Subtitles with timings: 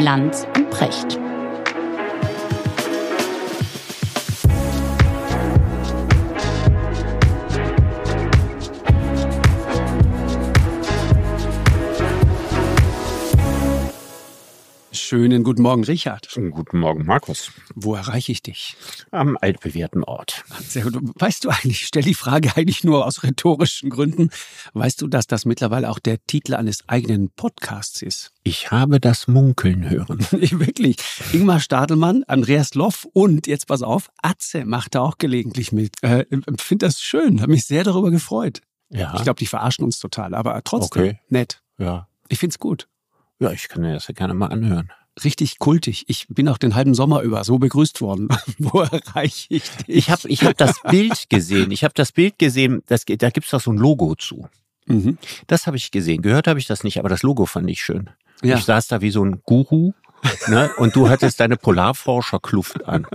[0.00, 1.29] Lanz und Precht.
[15.10, 16.28] Schönen guten Morgen, Richard.
[16.52, 17.50] Guten Morgen, Markus.
[17.74, 18.76] Wo erreiche ich dich?
[19.10, 20.44] Am altbewährten Ort.
[20.60, 21.00] Sehr gut.
[21.16, 24.30] Weißt du eigentlich, ich stelle die Frage eigentlich nur aus rhetorischen Gründen.
[24.72, 28.30] Weißt du, dass das mittlerweile auch der Titel eines eigenen Podcasts ist?
[28.44, 30.20] Ich habe das Munkeln hören.
[30.30, 30.98] Wirklich.
[31.32, 36.00] Ingmar Stadelmann, Andreas Loff und, jetzt pass auf, Atze macht da auch gelegentlich mit.
[36.04, 36.24] Äh,
[36.56, 38.60] Finde das schön, habe mich sehr darüber gefreut.
[38.90, 39.14] Ja.
[39.16, 41.18] Ich glaube, die verarschen uns total, aber trotzdem Okay.
[41.30, 41.64] nett.
[41.78, 42.06] Ja.
[42.28, 42.86] Ich find's gut.
[43.40, 44.92] Ja, ich kann mir das ja gerne mal anhören.
[45.24, 46.04] Richtig kultig.
[46.08, 48.28] Ich bin auch den halben Sommer über so begrüßt worden.
[48.58, 49.88] Wo erreiche ich dich?
[49.88, 51.70] Ich habe ich hab das Bild gesehen.
[51.70, 54.48] Ich habe das Bild gesehen, das, da gibt's doch so ein Logo zu.
[54.86, 55.18] Mhm.
[55.46, 56.22] Das habe ich gesehen.
[56.22, 58.10] Gehört habe ich das nicht, aber das Logo fand ich schön.
[58.42, 58.56] Ja.
[58.56, 59.92] Ich saß da wie so ein Guru.
[60.48, 60.70] Ne?
[60.76, 63.06] Und du hattest deine Polarforscherkluft an.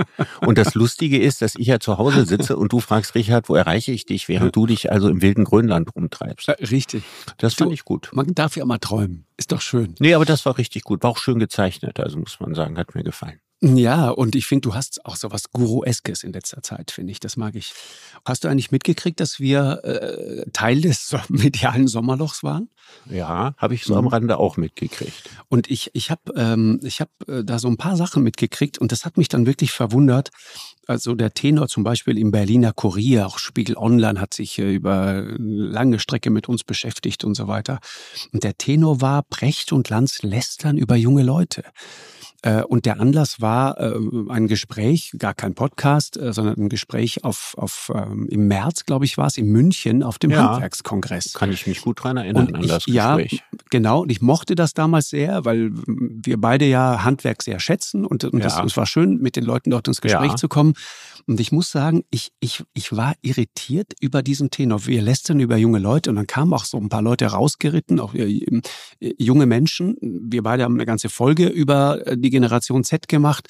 [0.41, 3.55] Und das Lustige ist, dass ich ja zu Hause sitze und du fragst, Richard, wo
[3.55, 6.49] erreiche ich dich, während du dich also im wilden Grönland rumtreibst.
[6.49, 7.03] Äh, Richtig.
[7.37, 8.09] Das fand Du- ich gut.
[8.13, 9.25] Man darf ja mal träumen.
[9.37, 9.95] Ist doch schön.
[9.99, 11.03] Nee, aber das war richtig gut.
[11.03, 13.39] War auch schön gezeichnet, also muss man sagen, hat mir gefallen.
[13.61, 17.19] Ja, und ich finde, du hast auch so was Guru-eskes in letzter Zeit, finde ich.
[17.21, 17.73] Das mag ich.
[18.25, 22.69] Hast du eigentlich mitgekriegt, dass wir äh, Teil des medialen Sommerlochs waren?
[23.09, 24.09] Ja, habe ich so am Mhm.
[24.09, 25.29] Rande auch mitgekriegt.
[25.47, 28.91] Und ich, ich habe ähm, ich hab, äh, da so ein paar Sachen mitgekriegt und
[28.91, 30.29] das hat mich dann wirklich verwundert.
[30.85, 35.23] Also der Tenor zum Beispiel im Berliner Kurier, auch Spiegel Online hat sich äh, über
[35.37, 37.79] lange Strecke mit uns beschäftigt und so weiter.
[38.33, 41.63] Und der Tenor war, Brecht und Lanz lästern über junge Leute.
[42.45, 43.95] Äh, Und der Anlass war äh,
[44.29, 49.05] ein Gespräch, gar kein Podcast, äh, sondern ein Gespräch auf, auf ähm, im März, glaube
[49.05, 50.51] ich, war es, in München auf dem Ja.
[50.51, 51.33] Handwerkskongress.
[51.33, 53.41] Kann ich mich gut dran erinnern Und an ich, das ja, Gespräch.
[53.71, 54.03] genau.
[54.03, 58.43] Und ich mochte das damals sehr, weil wir beide ja Handwerk sehr schätzen und, und
[58.43, 58.63] das, Ja.
[58.63, 60.35] es war schön, mit den Leuten dort ins Gespräch Ja.
[60.35, 60.73] zu kommen.
[61.27, 64.85] Und ich muss sagen, ich, ich, ich war irritiert über diesen Tenor.
[64.85, 68.13] Wir lästern über junge Leute und dann kamen auch so ein paar Leute rausgeritten, auch
[68.99, 69.97] junge Menschen.
[70.01, 73.47] Wir beide haben eine ganze Folge über die Generation Z gemacht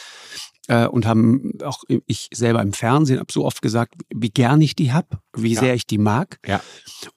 [0.67, 4.75] äh, und haben auch ich selber im Fernsehen hab so oft gesagt, wie gern ich
[4.75, 5.59] die hab, wie Ja.
[5.59, 6.39] sehr ich die mag.
[6.45, 6.61] Ja.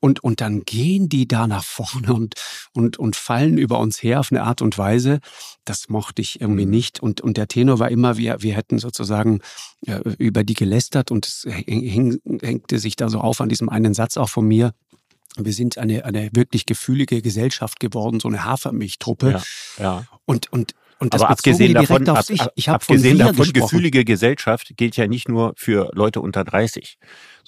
[0.01, 2.35] Und, und dann gehen die da nach vorne und,
[2.75, 5.21] und, und fallen über uns her auf eine Art und Weise,
[5.65, 6.71] das mochte ich irgendwie Mhm.
[6.71, 7.01] nicht.
[7.01, 9.41] Und, und der Tenor war immer, wir, wir hätten sozusagen
[9.87, 13.95] äh, über die gelästert und es häng, hängte sich da so auf an diesem einen
[13.95, 14.73] Satz auch von mir.
[15.37, 19.31] Wir sind eine, eine wirklich gefühlige Gesellschaft geworden, so eine Hafermilchtruppe.
[19.31, 19.43] Ja,
[19.83, 20.05] ja.
[20.27, 23.61] Und, und, und das Aber abgesehen davon, ab, ab, Ich habe von abgesehen davon, gesprochen.
[23.61, 26.99] gefühlige Gesellschaft gilt ja nicht nur für Leute unter 30,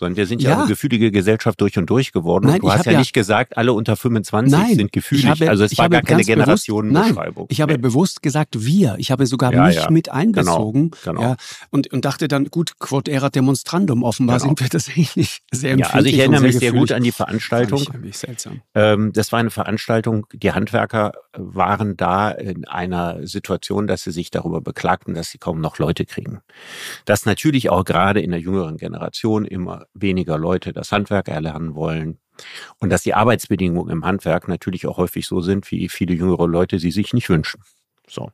[0.01, 0.59] sondern wir sind ja, Ja.
[0.61, 2.47] eine gefühlige Gesellschaft durch und durch geworden.
[2.47, 5.27] Nein, und du hast ja, ja- nicht gesagt, alle unter 25 Nein, sind gefühlig.
[5.27, 7.45] habe- also es war gar keine Generationenbeschreibung.
[7.45, 7.79] Nein, ich habe Nee.
[7.79, 8.97] bewusst gesagt wir.
[8.99, 10.91] Ich habe sogar Ja, mich mit einbezogen.
[11.05, 11.21] genau.
[11.23, 11.37] Ja,
[11.71, 14.03] und, und dachte dann, gut, quod erat demonstrandum.
[14.03, 14.49] Offenbar Genau.
[14.49, 16.81] sind wir tatsächlich sehr ja, also ich empfindlich erinnere mich sehr gefühlig.
[16.81, 17.79] gut an die Veranstaltung.
[17.85, 18.63] Fand ich seltsam.
[18.75, 24.31] Ähm, das war eine Veranstaltung, die Handwerker waren da in einer Situation, dass sie sich
[24.31, 26.41] darüber beklagten, dass sie kaum noch Leute kriegen.
[27.05, 32.19] Dass natürlich auch gerade in der jüngeren Generation immer weniger Leute das Handwerk erlernen wollen.
[32.79, 36.79] Und dass die Arbeitsbedingungen im Handwerk natürlich auch häufig so sind, wie viele jüngere Leute
[36.79, 37.63] sie sich nicht wünschen.
[38.09, 38.31] So.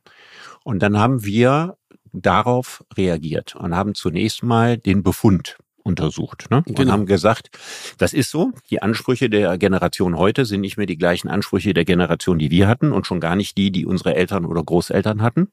[0.63, 1.77] Und dann haben wir
[2.13, 6.57] darauf reagiert und haben zunächst mal den Befund untersucht ne?
[6.67, 6.91] und Genau.
[6.91, 7.49] haben gesagt,
[7.97, 11.85] das ist so, die Ansprüche der Generation heute sind nicht mehr die gleichen Ansprüche der
[11.85, 15.49] Generation, die wir hatten und schon gar nicht die, die unsere Eltern oder Großeltern hatten,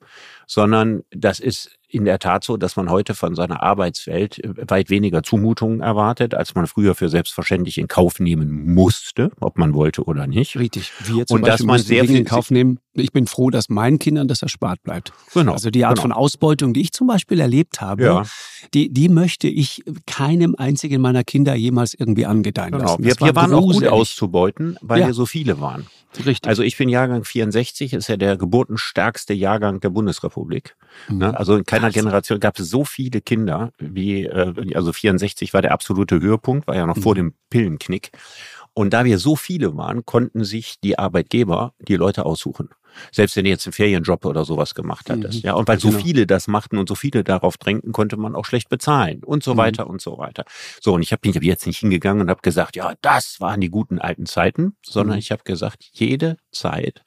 [0.46, 4.90] sondern das ist in der Tat so, dass man heute von seiner Arbeitswelt äh, weit
[4.90, 10.04] weniger Zumutungen erwartet, als man früher für selbstverständlich in Kauf nehmen musste, ob man wollte
[10.04, 10.56] oder nicht.
[10.56, 10.92] Richtig.
[11.04, 12.78] Wir zum Und dass Beispiel man mussten sehr Dinge in viel- Kauf nehmen.
[12.96, 15.12] Ich bin froh, dass meinen Kindern das erspart bleibt.
[15.32, 15.52] Genau.
[15.52, 16.02] Also die Art genau.
[16.02, 18.22] von Ausbeutung, die ich zum Beispiel erlebt habe, Ja.
[18.72, 22.84] die, die möchte ich keinem einzigen meiner Kinder jemals irgendwie angedeihen Genau.
[22.84, 23.02] lassen.
[23.04, 25.06] Wir, Das war wir waren auch gut auszubeuten, weil Ja.
[25.08, 25.86] wir so viele waren.
[26.16, 26.46] Richtig.
[26.48, 30.76] Also ich bin Jahrgang 64, ist ja der geburtenstärkste Jahrgang der Bundesrepublik.
[31.08, 31.36] Ne?
[31.36, 32.02] Also in Wahnsinn.
[32.04, 36.76] Generation gab es so viele Kinder wie, äh, also 64 war der absolute Höhepunkt, war
[36.76, 37.16] ja noch vor Mhm.
[37.16, 38.10] dem Pillenknick.
[38.72, 42.70] Und da wir so viele waren, konnten sich die Arbeitgeber die Leute aussuchen.
[43.10, 45.42] Selbst wenn du jetzt einen Ferienjob oder sowas gemacht hattest.
[45.42, 45.48] Mhm.
[45.48, 46.00] Ja, und weil so Genau.
[46.00, 49.54] viele das machten und so viele darauf drängten, konnte man auch schlecht bezahlen und so
[49.54, 49.58] Mhm.
[49.58, 50.44] weiter und so weiter.
[50.80, 53.68] So, und ich habe bin jetzt nicht hingegangen und habe gesagt, ja, das waren die
[53.70, 55.20] guten alten Zeiten, sondern Mhm.
[55.20, 57.02] ich habe gesagt, jede Zeit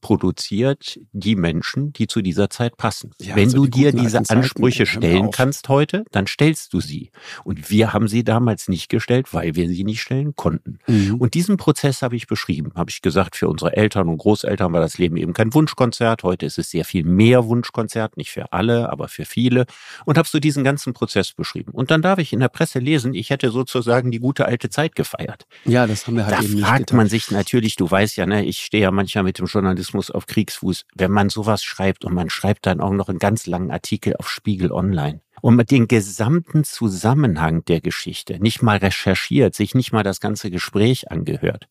[0.00, 3.12] produziert die Menschen, die zu dieser Zeit passen.
[3.20, 7.10] Ja, Wenn also du die dir diese Ansprüche stellen kannst heute, dann stellst du sie.
[7.44, 10.78] Und wir haben sie damals nicht gestellt, weil wir sie nicht stellen konnten.
[10.86, 11.16] Mhm.
[11.16, 12.72] Und diesen Prozess habe ich beschrieben.
[12.74, 16.22] Habe ich gesagt, für unsere Eltern und Großeltern war das Leben eben kein Wunschkonzert.
[16.22, 19.66] Heute ist es sehr viel mehr Wunschkonzert, nicht für alle, aber für viele.
[20.04, 21.72] Und habe so diesen ganzen Prozess beschrieben.
[21.72, 24.94] Und dann darf ich in der Presse lesen, ich hätte sozusagen die gute alte Zeit
[24.94, 25.46] gefeiert.
[25.64, 26.96] Ja, das haben wir halt da eben nicht fragt getan.
[26.96, 30.26] man sich natürlich, du weißt ja, ne, ich stehe ja manchmal mit dem Journalismus auf
[30.26, 34.14] Kriegsfuß, wenn man sowas schreibt und man schreibt dann auch noch einen ganz langen Artikel
[34.16, 39.92] auf Spiegel Online und mit den gesamten Zusammenhang der Geschichte nicht mal recherchiert, sich nicht
[39.92, 41.68] mal das ganze Gespräch angehört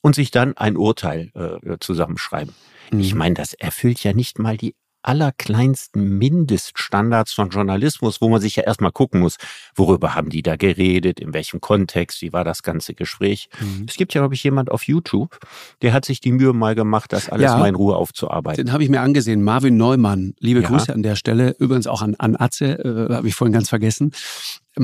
[0.00, 2.54] und sich dann ein Urteil äh, zusammenschreiben.
[2.92, 3.18] Ich Mhm.
[3.18, 8.64] meine, das erfüllt ja nicht mal die allerkleinsten Mindeststandards von Journalismus, wo man sich ja
[8.64, 9.36] erstmal gucken muss,
[9.74, 13.48] worüber haben die da geredet, in welchem Kontext, wie war das ganze Gespräch.
[13.60, 13.86] Mhm.
[13.88, 15.38] Es gibt ja, glaube ich, jemand auf YouTube,
[15.82, 17.56] der hat sich die Mühe mal gemacht, das alles Ja.
[17.58, 18.66] mal in Ruhe aufzuarbeiten.
[18.66, 19.42] Den habe ich mir angesehen.
[19.42, 20.34] Marvin Neumann.
[20.38, 20.68] Liebe Ja.
[20.68, 21.54] Grüße an der Stelle.
[21.58, 24.12] Übrigens auch an, an Atze, äh, habe ich vorhin ganz vergessen.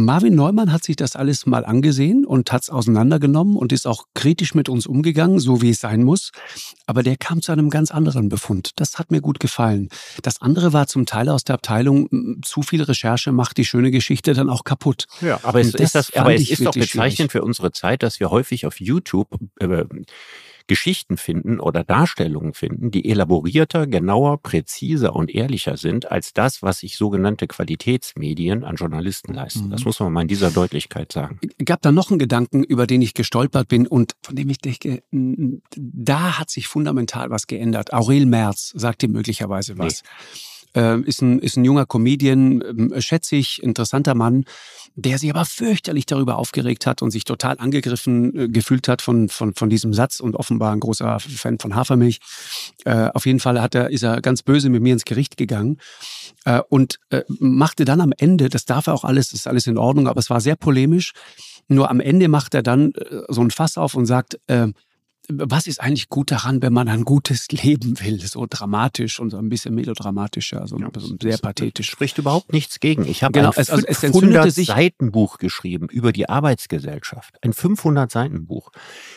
[0.05, 4.05] Marvin Neumann hat sich das alles mal angesehen und hat es auseinandergenommen und ist auch
[4.15, 6.33] kritisch mit uns umgegangen, so wie es sein muss.
[6.87, 8.73] Aber der kam zu einem ganz anderen Befund.
[8.77, 9.89] Das hat mir gut gefallen.
[10.23, 14.35] Das andere war zum Teil aus der Abteilung, zu viel Recherche macht die schöne Geschichte
[14.35, 15.07] dann auch kaputt.
[15.23, 18.21] Ja, aber es das ist das, aber es ist doch bezeichnend für unsere Zeit, dass
[18.21, 19.29] wir häufig auf YouTube
[19.61, 19.85] äh,
[20.67, 26.81] Geschichten finden oder Darstellungen finden, die elaborierter, genauer, präziser und ehrlicher sind als das, was
[26.81, 29.67] sich sogenannte Qualitätsmedien an Journalisten leisten.
[29.67, 29.71] Mhm.
[29.71, 31.39] Das muss man mal in dieser Deutlichkeit sagen.
[31.65, 35.03] gab da noch einen Gedanken, über den ich gestolpert bin und von dem ich denke,
[35.13, 37.93] da hat sich fundamental was geändert.
[37.93, 40.03] Aurel Merz sagt dir möglicherweise was.
[40.77, 44.45] Ähm, ist, ein, ist ein junger Comedian, schätze ich, interessanter Mann,
[44.95, 49.31] der sich aber fürchterlich darüber aufgeregt hat und sich total angegriffen äh, gefühlt hat von,
[49.31, 52.19] von, von diesem Satz und offenbar ein großer Fan von Hafermilch.
[52.85, 55.79] Äh, auf jeden Fall hat er, ist er ganz böse mit mir ins Gericht gegangen
[56.45, 59.79] äh, und äh, machte dann am Ende, das darf er auch alles, ist alles in
[59.79, 61.13] Ordnung, aber es war sehr polemisch.
[61.69, 64.69] Nur am Ende macht er dann äh, so ein Fass auf und sagt, äh,
[65.29, 68.21] was ist eigentlich gut daran, wenn man ein gutes Leben will?
[68.27, 71.91] So dramatisch und so ein bisschen melodramatischer, also Ja, so sehr pathetisch.
[71.91, 73.07] Spricht überhaupt nichts gegen.
[73.07, 76.29] Ich habe Genau, ein es- also es 500 entzündete sich- Seiten Buch geschrieben über die
[76.29, 77.35] Arbeitsgesellschaft.
[77.43, 78.71] Ein 500 Seiten Buch,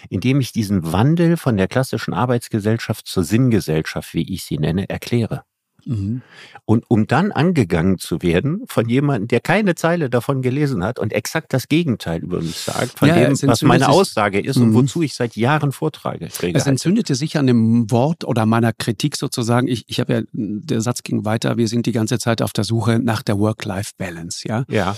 [0.10, 4.90] in dem ich diesen Wandel von der klassischen Arbeitsgesellschaft zur Sinngesellschaft, wie ich sie nenne,
[4.90, 5.44] erkläre.
[5.86, 6.22] Mhm.
[6.66, 11.14] Und um dann angegangen zu werden von jemandem, der keine Zeile davon gelesen hat und
[11.14, 14.74] exakt das Gegenteil über mich sagt, von Ja, dem, was meine Aussage ist und Mhm.
[14.76, 16.58] wozu ich seit Jahren Vortrage kriege.
[16.58, 19.68] Es entzündete sich an dem Wort oder meiner Kritik sozusagen.
[19.68, 22.64] Ich, ich habe ja, der Satz ging weiter, wir sind die ganze Zeit auf der
[22.64, 24.66] Suche nach der Work-Life-Balance, ja.
[24.70, 24.96] ja,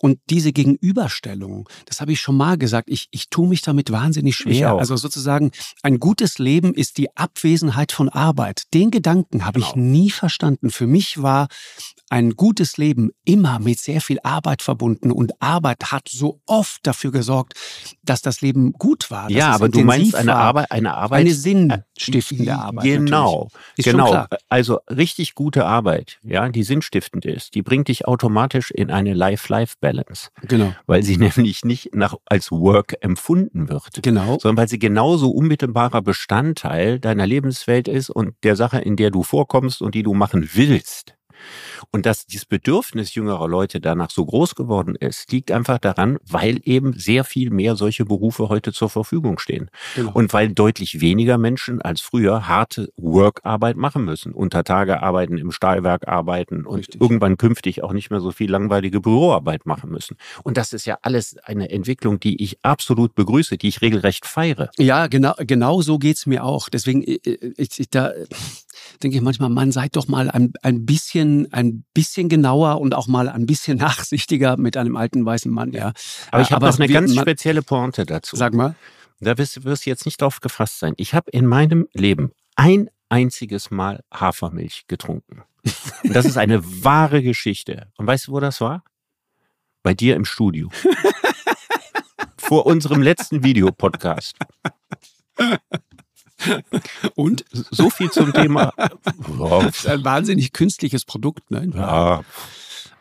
[0.00, 4.30] Und diese Gegenüberstellung, das habe ich schon mal gesagt, ich, ich tue mich damit wahnsinnig
[4.34, 4.74] Ich schwer.
[4.74, 5.50] Also sozusagen,
[5.82, 8.62] ein gutes Leben ist die Abwesenheit von Arbeit.
[8.74, 9.86] Den Gedanken habe ich Genau.
[9.86, 10.70] nie verstanden.
[10.70, 11.48] Für mich war
[12.10, 17.12] ein gutes Leben immer mit sehr viel Arbeit verbunden und Arbeit hat so oft dafür
[17.12, 17.54] gesorgt,
[18.02, 19.30] dass das Leben gut war.
[19.30, 20.34] ja, aber du meinst eine.
[20.34, 22.84] Arbeit, eine Arbeit, Eine sinnstiftende Arbeit.
[22.84, 24.26] Genau, genau.
[24.48, 30.30] Also richtig gute Arbeit, ja, die sinnstiftend ist, die bringt dich automatisch in eine Life-Life-Balance,
[30.42, 30.74] Genau.
[30.86, 34.38] weil sie nämlich nicht nach, als Work empfunden wird, Genau.
[34.40, 39.22] sondern weil sie genauso unmittelbarer Bestandteil deiner Lebenswelt ist und der Sache, in der du
[39.22, 41.14] vorkommst und die du machen willst.
[41.90, 46.60] Und dass dieses Bedürfnis jüngerer Leute danach so groß geworden ist, liegt einfach daran, weil
[46.64, 49.70] eben sehr viel mehr solche Berufe heute zur Verfügung stehen.
[49.94, 50.12] genau.
[50.12, 54.32] Und weil deutlich weniger Menschen als früher harte Work-Arbeit machen müssen.
[54.32, 57.00] Unter Tage arbeiten, im Stahlwerk arbeiten und Richtig.
[57.00, 60.16] irgendwann künftig auch nicht mehr so viel langweilige Büroarbeit machen müssen.
[60.42, 64.70] Und das ist ja alles eine Entwicklung, die ich absolut begrüße, die ich regelrecht feiere.
[64.78, 66.68] Ja, genau, genau so geht's mir auch.
[66.68, 68.26] Deswegen, ich, ich, ich, da äh,
[69.02, 73.06] denke ich manchmal, man seid doch mal ein, ein bisschen, ein bisschen genauer und auch
[73.06, 75.92] mal ein bisschen nachsichtiger mit einem alten weißen Mann, ja.
[76.30, 78.36] Aber ich habe noch eine ganz man- spezielle Pointe dazu.
[78.36, 78.74] Sag mal.
[79.20, 80.94] Da wirst, du- wirst du jetzt nicht drauf gefasst sein.
[80.96, 85.42] Ich habe in meinem Leben ein einziges Mal Hafermilch getrunken.
[86.04, 87.88] Und das ist eine wahre Geschichte.
[87.98, 88.82] Und weißt du, wo das war?
[89.82, 90.70] Bei dir im Studio.
[92.36, 94.36] Vor unserem letzten Videopodcast.
[97.14, 97.44] Und?
[97.52, 98.72] So viel zum Thema.
[99.26, 99.86] Wow.
[99.86, 101.70] Ein wahnsinnig künstliches Produkt, ne?
[101.74, 102.22] Ja,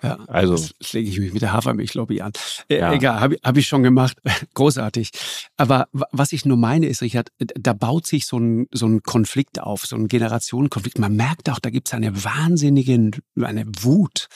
[0.01, 2.31] Ja, also das lege ich mich mit der Hafermilchlobby an.
[2.69, 2.93] Äh, Ja.
[2.93, 4.17] Egal, habe hab ich schon gemacht.
[4.53, 5.11] Großartig.
[5.57, 9.03] Aber wa- was ich nur meine ist, Richard, da baut sich so ein, so ein
[9.03, 10.99] Konflikt auf, so ein Generationenkonflikt.
[10.99, 14.27] Man merkt auch, da gibt es eine wahnsinnige, eine Wut,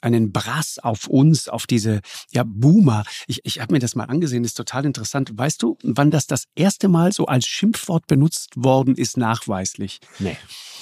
[0.00, 2.00] einen Brass auf uns, auf diese
[2.30, 3.04] ja, Boomer.
[3.26, 5.30] Ich, ich habe mir das mal angesehen, ist total interessant.
[5.34, 10.00] Weißt du, wann das das erste Mal so als Schimpfwort benutzt worden ist, nachweislich?
[10.18, 10.36] nee.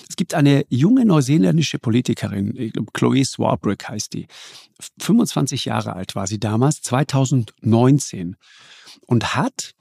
[0.09, 4.20] Es gibt eine junge neuseeländische Politikerin, ich glaube Chloe Swarbrick heißt die.
[4.99, 8.37] 25 Jahre alt war sie damals, 2019.
[9.07, 9.75] Und hat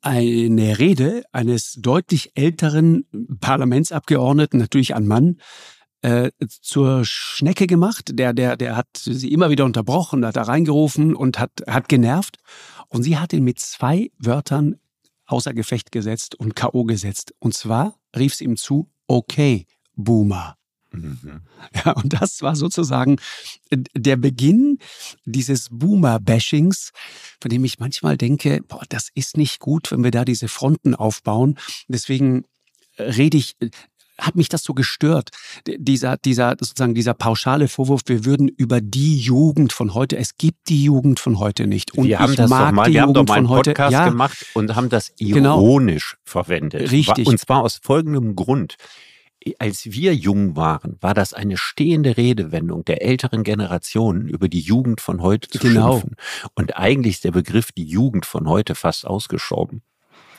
[0.00, 3.06] eine Rede eines deutlich älteren
[3.40, 5.38] Parlamentsabgeordneten, natürlich ein Mann,
[6.00, 6.30] äh,
[6.60, 8.10] zur Schnecke gemacht.
[8.12, 12.38] Der, der, der hat sie immer wieder unterbrochen, hat da reingerufen und hat, hat genervt.
[12.88, 14.76] Und sie hat ihn mit zwei Wörtern
[15.26, 16.84] außer Gefecht gesetzt und K.O.
[16.84, 17.34] gesetzt.
[17.38, 20.56] Und zwar rief sie ihm zu, okay, Boomer.
[20.94, 21.40] Mhm.
[21.84, 23.16] Ja, und das war sozusagen
[23.70, 24.78] äh, der Beginn
[25.24, 26.92] dieses Boomer-Bashings,
[27.40, 30.94] von dem ich manchmal denke, boah, das ist nicht gut, wenn wir da diese Fronten
[30.94, 31.58] aufbauen.
[31.88, 32.44] Deswegen
[32.98, 33.56] rede ich,
[34.18, 35.30] hat mich das so gestört,
[35.66, 40.68] dieser, dieser, sozusagen dieser pauschale Vorwurf, wir würden über die Jugend von heute, es gibt
[40.68, 41.94] die Jugend von heute nicht.
[41.94, 44.76] Und wir haben das doch mal, wir haben doch mal einen Podcast ja, gemacht und
[44.76, 45.58] haben das genau.
[45.58, 46.22] ironisch genau.
[46.24, 46.92] verwendet.
[46.92, 47.26] Richtig.
[47.26, 48.76] Und zwar aus folgendem Grund
[49.58, 55.00] als wir jung waren, war das eine stehende Redewendung der älteren Generationen über die Jugend
[55.00, 56.00] von heute zu genau.
[56.00, 56.16] schimpfen.
[56.54, 59.82] Und eigentlich ist der Begriff die Jugend von heute fast ausgeschoben.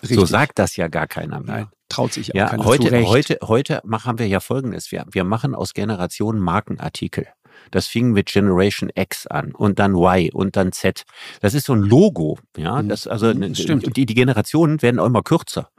[0.01, 0.19] Richtig.
[0.19, 1.55] So sagt das ja gar keiner mehr.
[1.55, 3.07] Nein, traut sich auch ja, keiner heute, zurecht.
[3.09, 4.91] heute, heute machen wir ja Folgendes.
[4.91, 7.27] Wir, wir machen aus Generationen Markenartikel.
[7.71, 11.05] Das fing mit Generation X an und dann Y und dann Z.
[11.41, 12.81] Das ist so ein Logo, ja.
[12.81, 12.89] Mhm.
[12.89, 13.95] Das also das stimmt.
[13.95, 15.69] Die, die Generationen werden auch immer kürzer.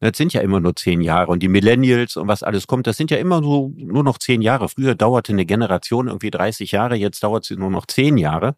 [0.00, 1.30] Das sind ja immer nur zehn Jahre.
[1.30, 4.40] Und die Millennials und was alles kommt, das sind ja immer so nur noch zehn
[4.40, 4.68] Jahre.
[4.70, 8.56] Früher dauerte eine Generation irgendwie 30 Jahre, jetzt dauert sie nur noch zehn Jahre.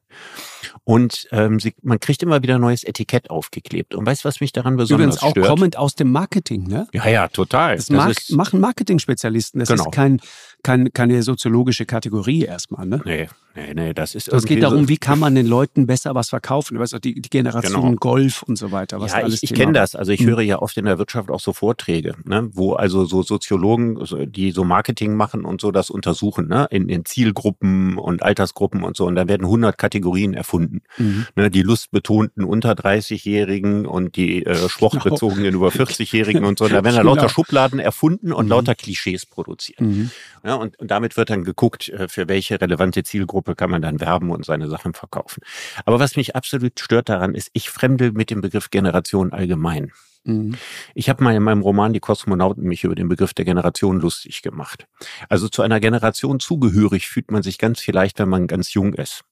[0.85, 3.95] Und ähm, sie, man kriegt immer wieder neues Etikett aufgeklebt.
[3.95, 5.47] Und weißt du, was mich daran besonders Übrigens auch stört?
[5.47, 6.87] kommend aus dem Marketing, ne?
[6.93, 7.77] Ja, ja, total.
[7.77, 9.61] Das, das mag, ist, machen Marketing-Spezialisten.
[9.61, 9.85] Das genau.
[9.85, 10.21] ist kein,
[10.63, 13.01] kein, keine soziologische Kategorie erstmal, ne?
[13.05, 16.31] Nee, nee, nee, das ist Es geht darum, wie kann man den Leuten besser was
[16.31, 16.75] verkaufen?
[16.75, 17.97] Du weißt auch, die, die Generation genau.
[17.97, 19.01] Golf und so weiter.
[19.01, 19.97] Was ja, alles ich, ich kenne das.
[19.97, 20.29] Also ich hm.
[20.29, 23.99] höre ja oft in der Wirtschaft auch so Vorträge, ne, wo also so Soziologen,
[24.31, 28.97] die so Marketing machen und so das untersuchen, ne, in, in Zielgruppen und Altersgruppen und
[28.97, 29.07] so.
[29.07, 30.52] Und da werden 100 Kategorien erfunden.
[30.53, 31.27] Mhm.
[31.35, 35.59] Ne, die lustbetonten unter 30-Jährigen und die äh, sportbezogenen genau.
[35.59, 36.69] über 40-Jährigen und so.
[36.69, 37.33] Da werden da lauter genau.
[37.33, 38.51] Schubladen erfunden und mhm.
[38.51, 39.81] lauter Klischees produziert.
[39.81, 40.11] Mhm.
[40.45, 44.01] Ja, und, und damit wird dann geguckt, äh, für welche relevante Zielgruppe kann man dann
[44.01, 45.43] werben und seine Sachen verkaufen.
[45.85, 49.93] Aber was mich absolut stört daran ist, ich fremdel mit dem Begriff Generation allgemein.
[50.25, 50.57] Mhm.
[50.95, 54.43] Ich habe mal in meinem Roman Die Kosmonauten mich über den Begriff der Generation lustig
[54.43, 54.87] gemacht.
[55.29, 59.25] Also zu einer Generation zugehörig fühlt man sich ganz vielleicht, wenn man ganz jung ist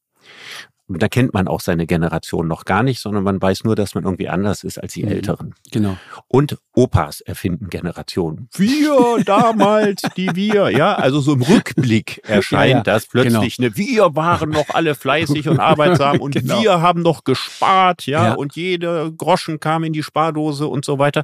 [0.98, 4.04] da kennt man auch seine Generation noch gar nicht, sondern man weiß nur, dass man
[4.04, 5.12] irgendwie anders ist als die mhm.
[5.12, 5.54] Älteren.
[5.70, 5.96] Genau.
[6.28, 8.48] Und Opas erfinden Generationen.
[8.54, 12.82] Wir damals, die wir, ja, also so im Rückblick erscheint ja, ja.
[12.82, 13.68] das plötzlich, genau.
[13.68, 16.60] ne, wir waren noch alle fleißig und arbeitsam und genau.
[16.60, 20.98] wir haben noch gespart, ja, ja, und jede Groschen kam in die Spardose und so
[20.98, 21.22] weiter.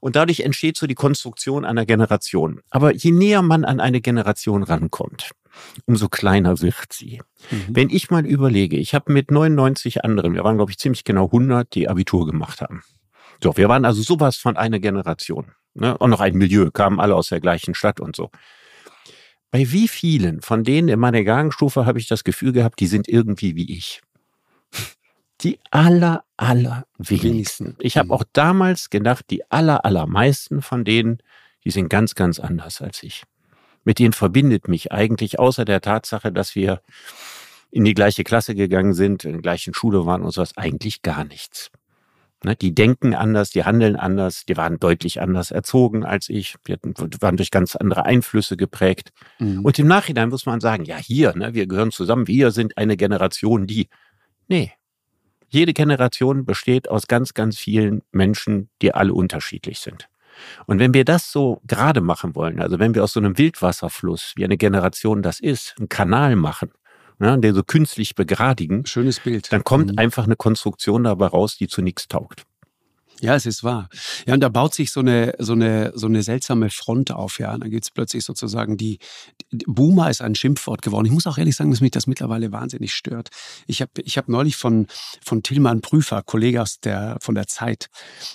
[0.00, 2.60] Und dadurch entsteht so die Konstruktion einer Generation.
[2.70, 5.30] Aber je näher man an eine Generation rankommt,
[5.86, 7.20] umso kleiner wird sie.
[7.50, 7.66] Mhm.
[7.68, 11.26] Wenn ich mal überlege, ich habe mit 99 anderen, wir waren glaube ich ziemlich genau
[11.26, 12.82] 100, die Abitur gemacht haben.
[13.42, 15.52] So, wir waren also sowas von einer Generation.
[15.74, 15.96] Ne?
[15.98, 18.30] Und noch ein Milieu, kamen alle aus der gleichen Stadt und so.
[19.50, 23.08] Bei wie vielen von denen in meiner Gangstufe habe ich das Gefühl gehabt, die sind
[23.08, 24.00] irgendwie wie ich?
[25.40, 27.76] Die aller, aller wenigsten.
[27.80, 28.12] Ich habe mhm.
[28.12, 31.18] auch damals gedacht, die aller, allermeisten von denen,
[31.64, 33.24] die sind ganz, ganz anders als ich
[33.84, 36.82] mit denen verbindet mich eigentlich, außer der Tatsache, dass wir
[37.70, 41.24] in die gleiche Klasse gegangen sind, in der gleichen Schule waren und sowas, eigentlich gar
[41.24, 41.70] nichts.
[42.44, 46.76] Ne, die denken anders, die handeln anders, die waren deutlich anders erzogen als ich, wir
[47.20, 49.12] waren durch ganz andere Einflüsse geprägt.
[49.38, 49.64] Mhm.
[49.64, 52.96] Und im Nachhinein muss man sagen, ja hier, ne, wir gehören zusammen, wir sind eine
[52.96, 53.88] Generation, die,
[54.48, 54.72] nee,
[55.48, 60.08] jede Generation besteht aus ganz, ganz vielen Menschen, die alle unterschiedlich sind.
[60.66, 64.32] Und wenn wir das so gerade machen wollen, also wenn wir aus so einem Wildwasserfluss,
[64.36, 66.70] wie eine Generation das ist, einen Kanal machen,
[67.20, 69.98] ja, den so künstlich begradigen, schönes Bild, dann kommt mhm.
[69.98, 72.44] einfach eine Konstruktion dabei raus, die zu nichts taugt.
[73.22, 73.88] Ja, es ist wahr.
[74.26, 77.56] Ja, und da baut sich so eine, so eine, so eine seltsame Front auf, ja.
[77.56, 78.98] Dann gibt es plötzlich sozusagen die,
[79.52, 81.06] die, Boomer ist ein Schimpfwort geworden.
[81.06, 83.28] Ich muss auch ehrlich sagen, dass mich das mittlerweile wahnsinnig stört.
[83.68, 84.88] Ich habe ich hab neulich von,
[85.24, 87.90] von Tillmann Prüfer, Kollege aus der, von der Zeit,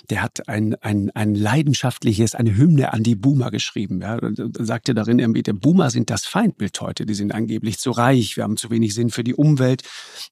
[0.08, 4.16] der hat ein, ein, ein leidenschaftliches, eine Hymne an die Boomer geschrieben, ja.
[4.16, 7.04] Da sagte darin irgendwie, der Boomer sind das Feindbild heute.
[7.04, 9.82] Die sind angeblich zu reich, wir haben zu wenig Sinn für die Umwelt.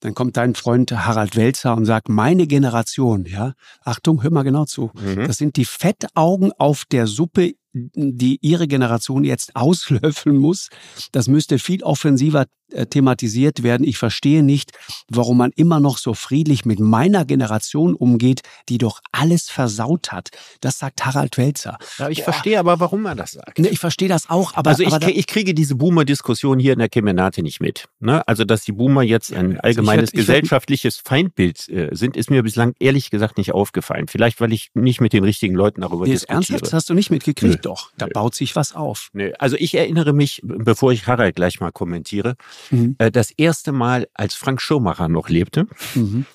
[0.01, 3.53] Dann kommt dein Freund Harald Welzer und sagt, meine Generation, ja.
[3.85, 4.91] Achtung, hör mal genau zu.
[4.95, 5.27] Mhm.
[5.27, 10.71] Das sind die Fettaugen auf der Suppe, die ihre Generation jetzt auslöffeln muss.
[11.13, 12.47] Das müsste viel offensiver
[12.91, 13.87] thematisiert werden.
[13.87, 14.73] Ich verstehe nicht,
[15.09, 20.31] warum man immer noch so friedlich mit meiner Generation umgeht, die doch alles versaut hat.
[20.61, 21.79] Das sagt Harald Welzer.
[21.99, 22.25] Ja, ich Boah.
[22.25, 23.59] verstehe aber, warum er das sagt.
[23.59, 24.55] Ne, ich verstehe das auch.
[24.55, 27.87] Aber, also ich, aber ich kriege diese Boomer-Diskussion hier in der Kemenate nicht mit.
[28.01, 28.27] Ne?
[28.27, 32.43] Also, dass die Boomer jetzt ein allgemeines werd, gesellschaftliches werd, Feindbild äh, sind, ist mir
[32.43, 34.09] bislang ehrlich gesagt nicht aufgefallen.
[34.09, 36.37] Vielleicht, weil ich nicht mit den richtigen Leuten darüber nee, diskutiere.
[36.37, 36.63] Ernsthaft?
[36.63, 37.55] Das hast du nicht mitgekriegt?
[37.55, 37.61] Nö.
[37.63, 38.13] Doch, da Nö.
[38.13, 39.11] baut sich was auf.
[39.39, 42.37] Also ich erinnere mich, bevor ich Harald gleich mal kommentiere,
[42.71, 42.97] mhm.
[42.99, 46.27] äh, das erste Mal, als Frank Schirmacher noch lebte, mhm.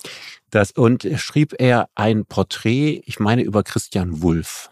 [0.49, 4.69] das, und schrieb er ein Porträt, ich meine, über Christian Wulff.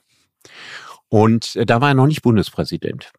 [1.10, 3.12] Und äh, da war er noch nicht Bundespräsident.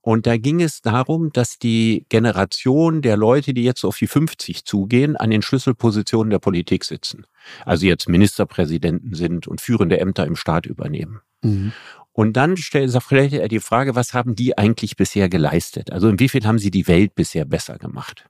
[0.00, 4.64] Und da ging es darum, dass die Generation der Leute, die jetzt auf die 50
[4.64, 7.26] zugehen, an den Schlüsselpositionen der Politik sitzen.
[7.66, 11.20] Also jetzt Ministerpräsidenten sind und führende Ämter im Staat übernehmen.
[11.42, 11.72] Mhm.
[12.18, 12.92] Und dann stellt
[13.32, 15.92] er die Frage, was haben die eigentlich bisher geleistet?
[15.92, 18.28] Also inwiefern haben sie die Welt bisher besser gemacht?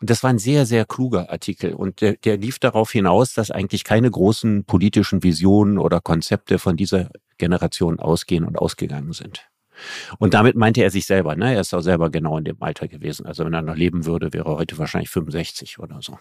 [0.00, 1.72] Und das war ein sehr, sehr kluger Artikel.
[1.72, 6.76] Und der, der lief darauf hinaus, dass eigentlich keine großen politischen Visionen oder Konzepte von
[6.76, 9.48] dieser Generation ausgehen und ausgegangen sind.
[10.18, 11.54] Und damit meinte er sich selber, ne?
[11.54, 13.24] Er ist auch selber genau in dem Alter gewesen.
[13.24, 16.18] Also wenn er noch leben würde, wäre er heute wahrscheinlich 65 oder so.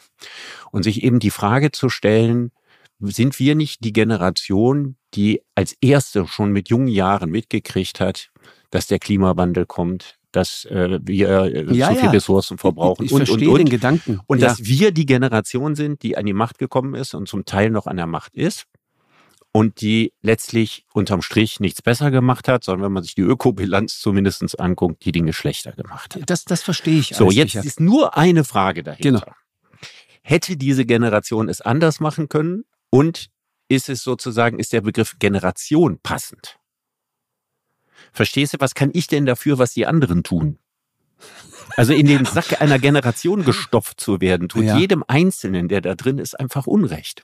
[0.71, 2.53] Und sich eben die Frage zu stellen,
[3.01, 8.29] sind wir nicht die Generation, die als erste schon mit jungen Jahren mitgekriegt hat,
[8.69, 13.15] dass der Klimawandel kommt, dass äh, wir äh, ja, zu viel Ressourcen verbrauchen ich, ich
[13.15, 13.57] und, und, und.
[13.57, 14.19] den Gedanken.
[14.27, 14.47] Und ja.
[14.47, 17.87] dass wir die Generation sind, die an die Macht gekommen ist und zum Teil noch
[17.87, 18.65] an der Macht ist
[19.51, 23.99] und die letztlich unterm Strich nichts besser gemacht hat, sondern wenn man sich die Ökobilanz
[23.99, 26.29] zumindestens anguckt, die Dinge schlechter gemacht hat.
[26.29, 27.15] Das, das verstehe ich.
[27.15, 27.65] So, jetzt sicher.
[27.65, 29.09] ist nur eine Frage dahinter.
[29.09, 29.35] Genau.
[30.21, 33.29] Hätte diese Generation es anders machen können und
[33.69, 36.59] ist es sozusagen, ist der Begriff Generation passend?
[38.11, 40.57] Verstehst du, was kann ich denn dafür, was die anderen tun?
[41.77, 44.77] Also in den Sack einer Generation gestopft zu werden, tut ja.
[44.77, 47.23] jedem Einzelnen, der da drin ist, einfach Unrecht.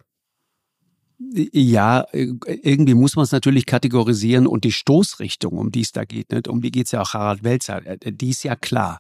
[1.17, 6.03] Ja, äh, irgendwie muss man es natürlich kategorisieren und die Stoßrichtung, um die es da
[6.03, 6.47] geht, nicht?
[6.49, 8.99] um die geht es ja auch Harald Welzer, äh, die ist ja klar.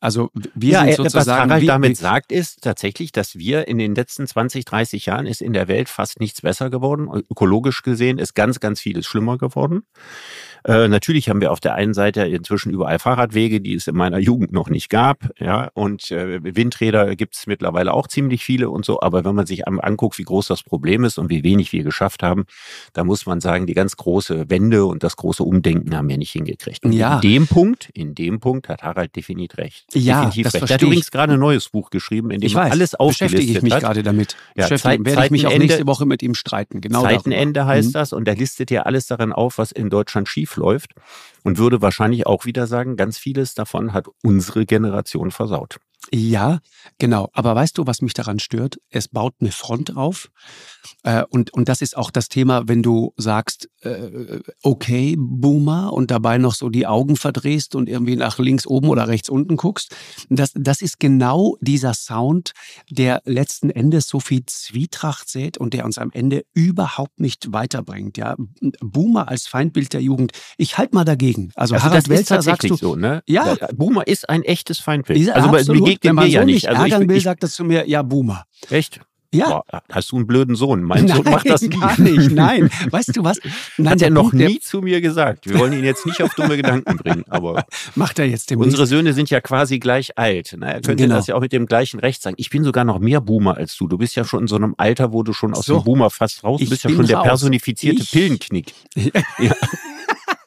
[0.00, 1.26] Also wir ja, sind sozusagen...
[1.26, 5.26] Was Harald wie, damit sagt, ist tatsächlich, dass wir in den letzten 20, 30 Jahren
[5.26, 7.08] ist in der Welt fast nichts besser geworden.
[7.30, 9.82] Ökologisch gesehen ist ganz, ganz vieles schlimmer geworden.
[10.64, 14.18] Äh, natürlich haben wir auf der einen Seite inzwischen überall Fahrradwege, die es in meiner
[14.18, 15.30] Jugend noch nicht gab.
[15.38, 19.00] Ja, und äh, Windräder gibt es mittlerweile auch ziemlich viele und so.
[19.00, 22.22] Aber wenn man sich anguckt, wie groß das Problem ist und wie wenig wir geschafft
[22.22, 22.44] haben,
[22.92, 26.32] da muss man sagen, die ganz große Wende und das große Umdenken haben wir nicht
[26.32, 26.84] hingekriegt.
[26.84, 27.16] Und ja.
[27.16, 29.86] in dem Punkt, in dem Punkt hat Harald definitiv recht.
[29.94, 30.70] Ja, definitiv das recht.
[30.70, 33.58] Er hat übrigens gerade ein neues Buch geschrieben, in dem ich weiß, alles aufgelistet beschäftige
[33.58, 33.82] ich mich hat.
[33.82, 34.36] gerade damit.
[34.56, 36.80] Ja, Zeit, werde ich mich auch nächste Woche mit ihm streiten.
[36.80, 37.72] Genau Zeitenende darüber.
[37.72, 37.92] heißt mhm.
[37.92, 40.92] das und er listet ja alles darin auf, was in Deutschland schief läuft
[41.42, 45.78] und würde wahrscheinlich auch wieder sagen, ganz vieles davon hat unsere Generation versaut.
[46.10, 46.58] Ja,
[46.98, 47.28] genau.
[47.32, 48.78] Aber weißt du, was mich daran stört?
[48.90, 50.30] Es baut eine Front auf.
[51.04, 56.10] Äh, und, und das ist auch das Thema, wenn du sagst, äh, okay, Boomer, und
[56.10, 59.94] dabei noch so die Augen verdrehst und irgendwie nach links oben oder rechts unten guckst.
[60.28, 62.52] Das, das ist genau dieser Sound,
[62.90, 68.18] der letzten Endes so viel Zwietracht sät und der uns am Ende überhaupt nicht weiterbringt.
[68.18, 68.36] Ja,
[68.80, 70.32] Boomer als Feindbild der Jugend.
[70.56, 71.52] Ich halte mal dagegen.
[71.54, 73.22] Also, also Harald Welzer sagst du, so, ne?
[73.26, 75.30] Ja, Boomer ist ein echtes Feindbild.
[75.30, 76.68] Also absolut begegnet mir ja nicht.
[76.68, 78.44] Also ärgern ich, will, sagt das zu mir, ja, Boomer.
[78.70, 79.00] Echt?
[79.34, 79.48] Ja.
[79.48, 80.82] Boah, hast du einen blöden Sohn?
[80.82, 81.70] Mein Sohn macht das nie.
[81.70, 82.30] gar nicht.
[82.32, 82.70] Nein.
[82.90, 83.38] Weißt du was?
[83.78, 85.48] Nein, Hat er noch nie zu mir gesagt.
[85.48, 87.64] Wir wollen ihn jetzt nicht auf dumme Gedanken bringen, aber.
[87.94, 88.72] Macht er jetzt demnächst.
[88.72, 90.54] Unsere Söhne sind ja quasi gleich alt.
[90.58, 91.14] Na, er könnte genau.
[91.14, 92.36] das ja auch mit dem gleichen Recht sagen.
[92.38, 93.88] Ich bin sogar noch mehr Boomer als du.
[93.88, 95.78] Du bist ja schon in so einem Alter, wo du schon aus so.
[95.78, 96.70] dem Boomer fast raus bist.
[96.70, 97.08] Du bist ja schon raus.
[97.08, 98.10] der personifizierte ich.
[98.10, 98.74] Pillenknick.
[99.38, 99.54] ja.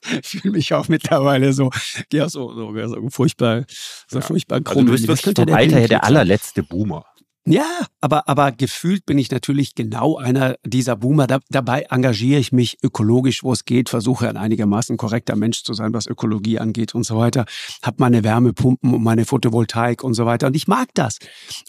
[0.21, 1.71] ich fühle mich auch mittlerweile so,
[2.11, 3.65] ja, so, so, so furchtbar,
[4.07, 4.25] so ja.
[4.25, 4.89] furchtbar krumm.
[4.89, 7.05] Also du bist wirklich vom Alter her der allerletzte Boomer.
[7.47, 11.27] Ja, aber, aber gefühlt bin ich natürlich genau einer dieser Boomer.
[11.27, 15.75] Da, dabei engagiere ich mich ökologisch, wo es geht, versuche ein einigermaßen korrekter Mensch zu
[15.75, 17.45] sein, was Ökologie angeht und so weiter.
[17.83, 20.47] Hab meine Wärmepumpen und meine Photovoltaik und so weiter.
[20.47, 21.19] Und ich mag das.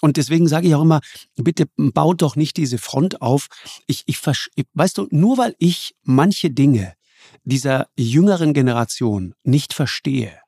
[0.00, 1.02] Und deswegen sage ich auch immer,
[1.36, 3.48] bitte baut doch nicht diese Front auf.
[3.86, 4.18] Ich, ich,
[4.72, 6.94] weißt du, nur weil ich manche Dinge
[7.44, 10.38] dieser jüngeren Generation nicht verstehe,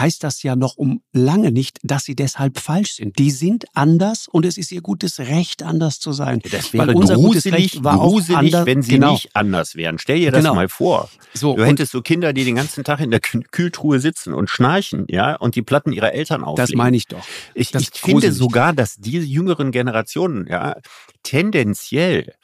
[0.00, 3.18] heißt das ja noch um lange nicht, dass sie deshalb falsch sind.
[3.18, 6.40] Die sind anders und es ist ihr gutes Recht, anders zu sein.
[6.50, 9.12] Das wäre Weil unser gruselig, war gruselig anders, wenn sie genau.
[9.12, 9.98] nicht anders wären.
[9.98, 10.54] Stell dir das genau.
[10.54, 11.08] mal vor.
[11.34, 15.06] So, du hättest so Kinder, die den ganzen Tag in der Kühltruhe sitzen und schnarchen,
[15.08, 16.72] ja, und die Platten ihrer Eltern auflegen.
[16.72, 17.24] Das meine ich doch.
[17.54, 20.76] Ich, ich finde sogar, dass diese jüngeren Generationen, ja,
[21.22, 22.34] tendenziell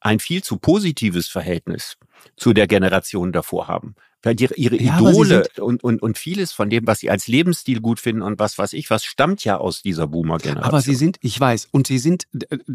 [0.00, 1.96] ein viel zu positives Verhältnis
[2.36, 3.94] zu der Generation davor haben.
[4.34, 8.00] Die, ihre Idole ja, und, und, und vieles von dem, was sie als Lebensstil gut
[8.00, 10.68] finden und was weiß ich, was stammt ja aus dieser Boomer-Generation.
[10.68, 12.26] Aber sie sind, ich weiß, und sie sind,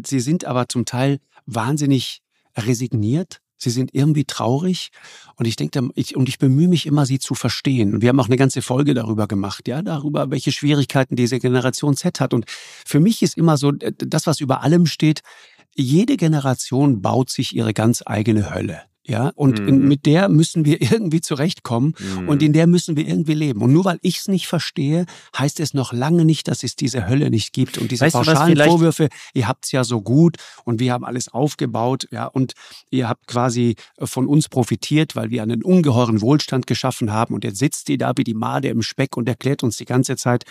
[0.04, 2.22] sie sind aber zum Teil wahnsinnig
[2.56, 4.90] resigniert Sie sind irgendwie traurig
[5.36, 7.94] und ich denke, ich, und ich bemühe mich immer, sie zu verstehen.
[7.94, 11.96] Und wir haben auch eine ganze Folge darüber gemacht, ja, darüber, welche Schwierigkeiten diese Generation
[11.96, 12.34] Z hat.
[12.34, 15.22] Und für mich ist immer so, das, was über allem steht,
[15.74, 18.82] jede Generation baut sich ihre ganz eigene Hölle.
[19.06, 19.86] Ja, und mhm.
[19.86, 22.28] mit der müssen wir irgendwie zurechtkommen mhm.
[22.28, 23.60] und in der müssen wir irgendwie leben.
[23.60, 25.04] Und nur weil ich es nicht verstehe,
[25.38, 28.56] heißt es noch lange nicht, dass es diese Hölle nicht gibt und diese weißt pauschalen
[28.56, 32.54] Vorwürfe, ihr habt's ja so gut und wir haben alles aufgebaut, ja, und
[32.90, 37.58] ihr habt quasi von uns profitiert, weil wir einen ungeheuren Wohlstand geschaffen haben und jetzt
[37.58, 40.44] sitzt ihr da wie die Made im Speck und erklärt uns die ganze Zeit,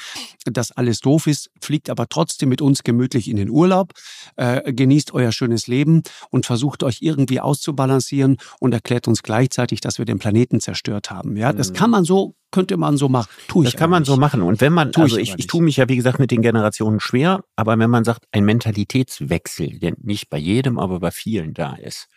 [0.45, 3.93] dass alles doof ist, fliegt aber trotzdem mit uns gemütlich in den Urlaub,
[4.35, 9.97] äh, genießt euer schönes Leben und versucht euch irgendwie auszubalancieren und erklärt uns gleichzeitig, dass
[9.97, 11.35] wir den Planeten zerstört haben.
[11.37, 11.75] Ja, das mhm.
[11.75, 13.29] kann man so könnte man so machen.
[13.47, 14.07] Tue ich das kann man nicht.
[14.07, 14.41] so machen.
[14.41, 16.41] Und wenn man, tue also ich, ich, ich tue mich ja, wie gesagt, mit den
[16.41, 21.53] Generationen schwer, aber wenn man sagt, ein Mentalitätswechsel, der nicht bei jedem, aber bei vielen
[21.53, 22.07] da ist,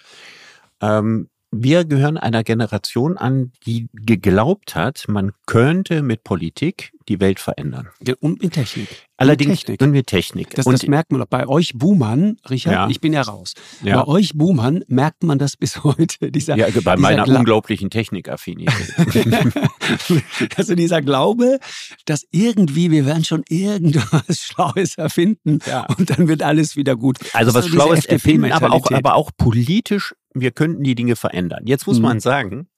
[0.81, 7.40] ähm, wir gehören einer Generation an, die geglaubt hat, man könnte mit Politik die Welt
[7.40, 7.88] verändern.
[8.21, 8.88] Und mit Technik.
[9.16, 9.81] Allerdings Technik.
[9.81, 10.51] und mit Technik.
[10.51, 12.88] Das, das merkt man bei euch Boomern, Richard, ja.
[12.88, 13.55] ich bin ja raus.
[13.83, 14.03] Ja.
[14.03, 16.31] Bei euch Boomern merkt man das bis heute.
[16.31, 18.95] Dieser, ja, bei meiner Gla unglaublichen Technikaffinität.
[20.57, 21.59] also dieser Glaube,
[22.05, 25.87] dass irgendwie wir werden schon irgendwas Schlaues erfinden ja.
[25.97, 27.19] und dann wird alles wieder gut.
[27.33, 31.62] Also was Schlaues erfinden, aber auch, aber auch politisch wir könnten die Dinge verändern.
[31.64, 32.03] Jetzt muss mhm.
[32.03, 32.69] man sagen,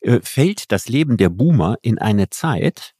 [0.00, 2.94] äh, fällt das Leben der Boomer in eine Zeit,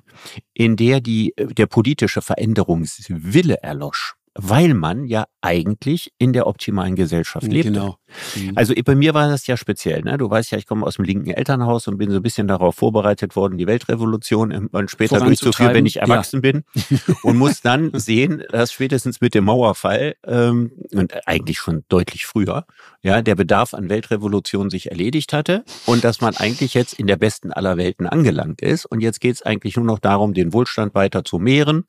[0.54, 6.96] in der die, äh, der politische Veränderungswille erlosch weil man ja eigentlich in der optimalen
[6.96, 7.66] Gesellschaft lebt.
[7.66, 7.96] Genau.
[8.34, 8.52] Mhm.
[8.54, 10.02] Also bei mir war das ja speziell.
[10.02, 10.18] Ne?
[10.18, 12.74] Du weißt ja, ich komme aus dem linken Elternhaus und bin so ein bisschen darauf
[12.74, 16.52] vorbereitet worden, die Weltrevolution irgendwann später durchzuführen, wenn ich erwachsen ja.
[16.52, 16.64] bin.
[17.22, 22.66] und muss dann sehen, dass spätestens mit dem Mauerfall ähm, und eigentlich schon deutlich früher,
[23.02, 27.16] ja, der Bedarf an Weltrevolution sich erledigt hatte und dass man eigentlich jetzt in der
[27.16, 28.84] besten aller Welten angelangt ist.
[28.84, 31.86] Und jetzt geht es eigentlich nur noch darum, den Wohlstand weiter zu mehren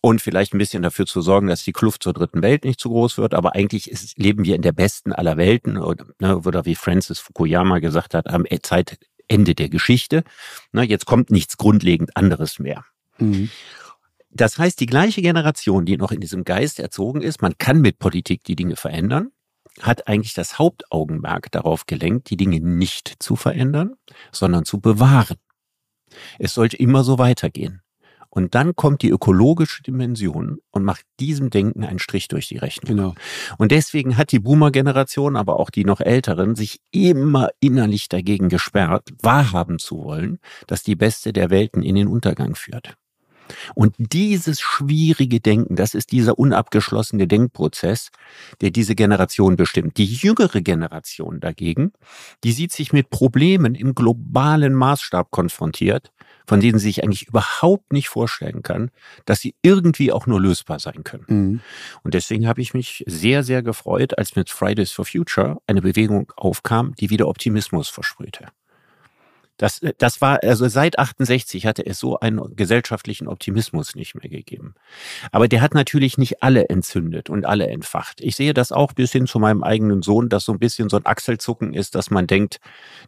[0.00, 2.88] und vielleicht ein bisschen dafür zu sorgen, dass die Kluft zur dritten Welt nicht zu
[2.90, 3.34] groß wird.
[3.34, 7.18] Aber eigentlich ist, leben wir in der besten aller Welten oder, ne, oder wie Francis
[7.18, 10.24] Fukuyama gesagt hat, am Zeitende der Geschichte.
[10.72, 12.84] Ne, jetzt kommt nichts grundlegend anderes mehr.
[13.18, 13.50] Mhm.
[14.30, 18.00] Das heißt, die gleiche Generation, die noch in diesem Geist erzogen ist, man kann mit
[18.00, 19.30] Politik die Dinge verändern,
[19.80, 23.94] hat eigentlich das Hauptaugenmerk darauf gelenkt, die Dinge nicht zu verändern,
[24.32, 25.36] sondern zu bewahren.
[26.38, 27.83] Es sollte immer so weitergehen.
[28.34, 32.96] Und dann kommt die ökologische Dimension und macht diesem Denken einen Strich durch die Rechnung.
[32.96, 33.14] Genau.
[33.58, 39.08] Und deswegen hat die Boomer-Generation, aber auch die noch älteren, sich immer innerlich dagegen gesperrt,
[39.22, 42.96] wahrhaben zu wollen, dass die beste der Welten in den Untergang führt.
[43.74, 48.10] Und dieses schwierige Denken, das ist dieser unabgeschlossene Denkprozess,
[48.60, 49.96] der diese Generation bestimmt.
[49.98, 51.92] Die jüngere Generation dagegen,
[52.42, 56.10] die sieht sich mit Problemen im globalen Maßstab konfrontiert,
[56.46, 58.90] von denen sie sich eigentlich überhaupt nicht vorstellen kann,
[59.24, 61.24] dass sie irgendwie auch nur lösbar sein können.
[61.28, 61.60] Mhm.
[62.02, 66.32] Und deswegen habe ich mich sehr, sehr gefreut, als mit Fridays for Future eine Bewegung
[66.36, 68.48] aufkam, die wieder Optimismus versprühte.
[69.56, 74.28] Das, äh, das war, also seit 68 hatte es so einen gesellschaftlichen Optimismus nicht mehr
[74.28, 74.74] gegeben.
[75.32, 78.20] Aber der hat natürlich nicht alle entzündet und alle entfacht.
[78.20, 80.96] Ich sehe das auch bis hin zu meinem eigenen Sohn, dass so ein bisschen so
[80.96, 82.60] ein Achselzucken ist, dass man denkt,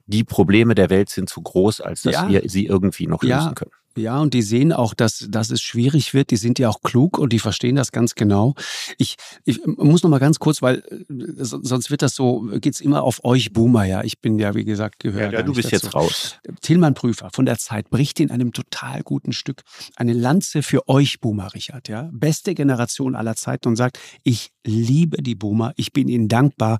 [0.06, 2.28] die Probleme der Welt sind zu groß, als dass ja.
[2.28, 3.52] wir sie irgendwie noch lösen ja.
[3.54, 3.72] können.
[3.96, 6.30] Ja, und die sehen auch, dass, dass es schwierig wird.
[6.30, 8.54] Die sind ja auch klug und die verstehen das ganz genau.
[8.98, 11.04] Ich, ich muss noch mal ganz kurz, weil äh,
[11.38, 14.04] sonst wird das so, geht's immer auf euch Boomer, ja.
[14.04, 15.32] Ich bin ja, wie gesagt, gehört.
[15.32, 15.86] Ja, ja du bist dazu.
[15.86, 16.36] jetzt raus.
[16.60, 19.62] Tillmann Prüfer von der Zeit bricht in einem total guten Stück
[19.96, 22.10] eine Lanze für euch Boomer, Richard, ja.
[22.12, 26.78] Beste Generation aller Zeiten und sagt, ich liebe die Boomer, ich bin ihnen dankbar.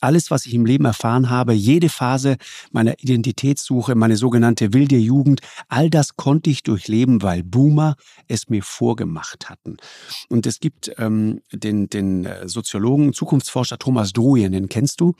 [0.00, 2.36] Alles, was ich im Leben erfahren habe, jede Phase
[2.72, 8.62] meiner Identitätssuche, meine sogenannte wilde Jugend, all das konnte ich durchleben, weil Boomer es mir
[8.62, 9.76] vorgemacht hatten.
[10.28, 15.14] Und es gibt ähm, den, den äh, Soziologen, Zukunftsforscher Thomas Druyen, den kennst du?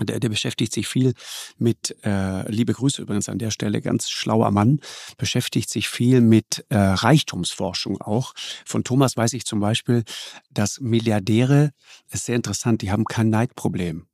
[0.00, 1.12] Der, der beschäftigt sich viel
[1.58, 4.80] mit, äh, liebe Grüße übrigens an der Stelle, ganz schlauer Mann,
[5.18, 8.32] beschäftigt sich viel mit äh, Reichtumsforschung auch.
[8.64, 10.04] Von Thomas weiß ich zum Beispiel,
[10.50, 11.72] dass Milliardäre,
[12.10, 14.06] ist sehr interessant, die haben kein Neidproblem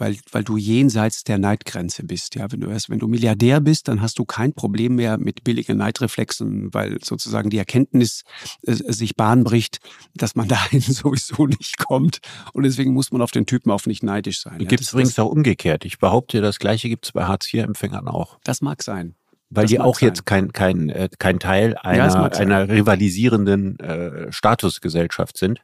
[0.00, 2.34] weil, weil du jenseits der Neidgrenze bist.
[2.34, 5.44] Ja, wenn du erst, wenn du Milliardär bist, dann hast du kein Problem mehr mit
[5.44, 8.24] billigen Neidreflexen, weil sozusagen die Erkenntnis
[8.62, 9.78] äh, sich Bahn bricht,
[10.14, 12.20] dass man dahin sowieso nicht kommt.
[12.54, 14.58] Und deswegen muss man auf den Typen auch nicht neidisch sein.
[14.58, 15.84] Gibt es ja, übrigens auch umgekehrt.
[15.84, 18.38] Ich behaupte, das Gleiche gibt es bei Hartz-IV-Empfängern auch.
[18.42, 19.14] Das mag sein.
[19.50, 20.08] Weil das die auch sein.
[20.08, 25.60] jetzt kein, kein, äh, kein Teil einer, ja, einer rivalisierenden äh, Statusgesellschaft sind.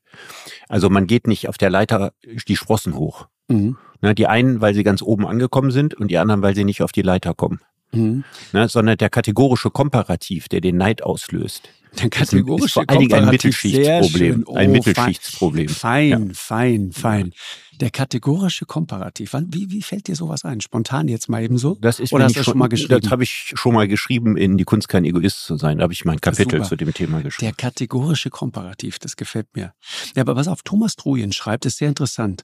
[0.68, 2.12] Also man geht nicht auf der Leiter
[2.48, 3.28] die Sprossen hoch.
[3.48, 3.76] Mhm.
[4.02, 6.82] Ne, die einen, weil sie ganz oben angekommen sind und die anderen, weil sie nicht
[6.82, 7.60] auf die Leiter kommen.
[7.92, 8.24] Mhm.
[8.52, 11.68] Ne, sondern der kategorische Komparativ, der den Neid auslöst.
[11.98, 14.44] Der kategorische ist vor allen Dingen ein Mittelschichtsproblem.
[14.46, 15.68] Oh, ein Mittelschichtsproblem.
[15.68, 16.34] Fein, ja.
[16.34, 17.32] fein, fein.
[17.80, 19.34] Der kategorische Komparativ.
[19.48, 20.60] Wie, wie fällt dir sowas ein?
[20.60, 21.76] Spontan jetzt mal eben so?
[21.80, 23.00] Das ist Oder hast du schon, schon mal geschrieben?
[23.00, 25.78] Das habe ich schon mal geschrieben in Die Kunst kein Egoist zu sein.
[25.78, 26.68] Da habe ich mein Kapitel Super.
[26.68, 27.46] zu dem Thema geschrieben.
[27.46, 29.72] Der kategorische Komparativ, das gefällt mir.
[30.14, 32.42] Ja, aber was auf Thomas Trujen schreibt, ist sehr interessant.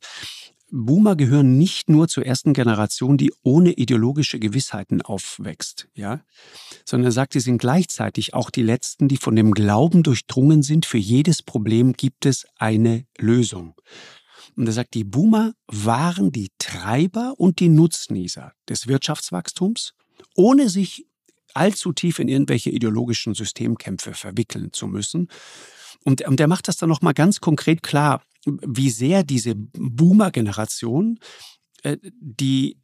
[0.73, 6.23] Boomer gehören nicht nur zur ersten Generation, die ohne ideologische Gewissheiten aufwächst, ja,
[6.87, 10.87] sondern er sagt, sie sind gleichzeitig auch die letzten, die von dem Glauben durchdrungen sind,
[10.87, 13.75] für jedes Problem gibt es eine Lösung.
[14.57, 19.93] Und er sagt, die Boomer waren die Treiber und die Nutznießer des Wirtschaftswachstums,
[20.35, 21.07] ohne sich
[21.53, 25.29] allzu tief in irgendwelche ideologischen Systemkämpfe verwickeln zu müssen.
[26.03, 31.19] Und, und er macht das dann nochmal ganz konkret klar wie sehr diese Boomer-Generation
[31.83, 32.82] äh, die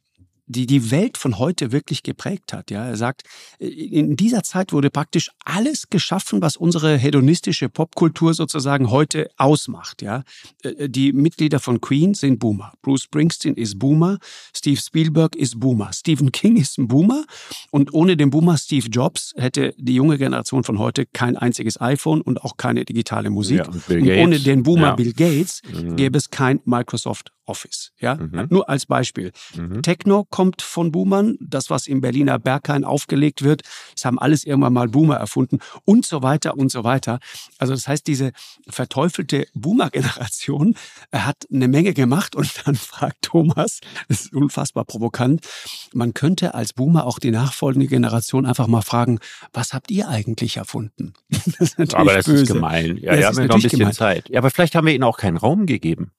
[0.49, 2.71] die die Welt von heute wirklich geprägt hat.
[2.71, 3.23] Ja, er sagt,
[3.59, 10.01] in dieser Zeit wurde praktisch alles geschaffen, was unsere hedonistische Popkultur sozusagen heute ausmacht.
[10.01, 10.23] Ja,
[10.63, 14.17] äh, die Mitglieder von Queen sind Boomer, Bruce Springsteen ist Boomer,
[14.55, 17.25] Steve Spielberg ist Boomer, Stephen King ist ein Boomer
[17.69, 22.21] und ohne den Boomer Steve Jobs hätte die junge Generation von heute kein einziges iPhone
[22.21, 23.59] und auch keine digitale Musik.
[23.59, 24.95] Ja, und, und ohne den Boomer ja.
[24.95, 25.95] Bill Gates mhm.
[25.95, 27.91] gäbe es kein Microsoft Office.
[27.99, 28.47] Ja, mhm.
[28.49, 29.31] nur als Beispiel.
[29.55, 29.81] Mhm.
[29.81, 31.37] Techno kommt von Boomern.
[31.41, 36.05] Das, was im Berliner Berghain aufgelegt wird, das haben alles irgendwann mal Boomer erfunden und
[36.05, 37.19] so weiter und so weiter.
[37.57, 38.31] Also das heißt, diese
[38.69, 40.75] verteufelte Boomer-Generation
[41.11, 45.45] hat eine Menge gemacht und dann fragt Thomas, das ist unfassbar provokant,
[45.93, 49.19] man könnte als Boomer auch die nachfolgende Generation einfach mal fragen,
[49.53, 51.13] was habt ihr eigentlich erfunden?
[51.77, 52.43] Das aber das böse.
[52.43, 52.97] ist gemein.
[52.97, 53.93] Ja, ja, ja wir haben noch ein bisschen gemein.
[53.93, 54.29] Zeit.
[54.29, 56.11] Ja, aber vielleicht haben wir ihnen auch keinen Raum gegeben.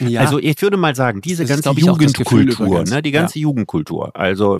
[0.00, 0.20] Ja.
[0.20, 3.44] Also ich würde mal sagen, diese das ganze Jugendkultur, ne, die ganze ja.
[3.44, 4.58] Jugendkultur, also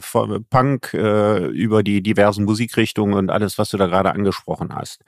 [0.51, 5.03] Punk äh, über die diversen Musikrichtungen und alles, was du da gerade angesprochen hast.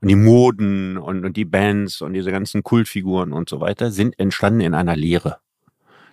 [0.00, 4.18] Und die Moden und, und die Bands und diese ganzen Kultfiguren und so weiter sind
[4.18, 5.38] entstanden in einer Lehre.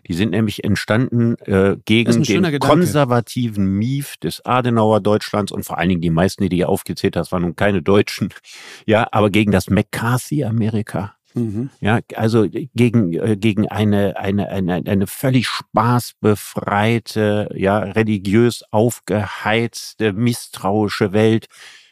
[0.08, 5.89] Die sind nämlich entstanden äh, gegen den konservativen Mief des Adenauer Deutschlands und vor allen
[5.89, 8.30] Dingen die meisten, die du hier aufgezählt hast, waren nun keine Deutschen.
[8.86, 11.15] Ja, aber gegen das McCarthy Amerika.
[11.34, 11.70] Mhm.
[11.80, 21.13] Ja, also gegen, äh, gegen eine, eine, eine, eine völlig spaßbefreite, ja, religiös aufgeheizte, misstrauische
[21.13, 21.48] Welt,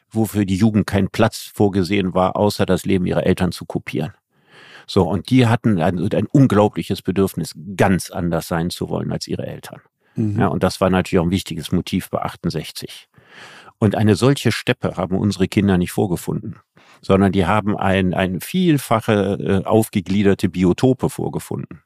[0.09, 4.13] wofür die Jugend kein Platz vorgesehen war, außer das Leben ihrer Eltern zu kopieren.
[4.87, 9.45] So, und die hatten ein, ein unglaubliches Bedürfnis, ganz anders sein zu wollen als ihre
[9.45, 9.81] Eltern.
[10.15, 10.39] Mhm.
[10.39, 13.09] Ja, und das war natürlich auch ein wichtiges Motiv bei 68.
[13.79, 16.55] Und eine solche Steppe haben unsere Kinder nicht vorgefunden
[17.01, 21.81] sondern die haben ein, ein vielfache äh, aufgegliederte Biotope vorgefunden.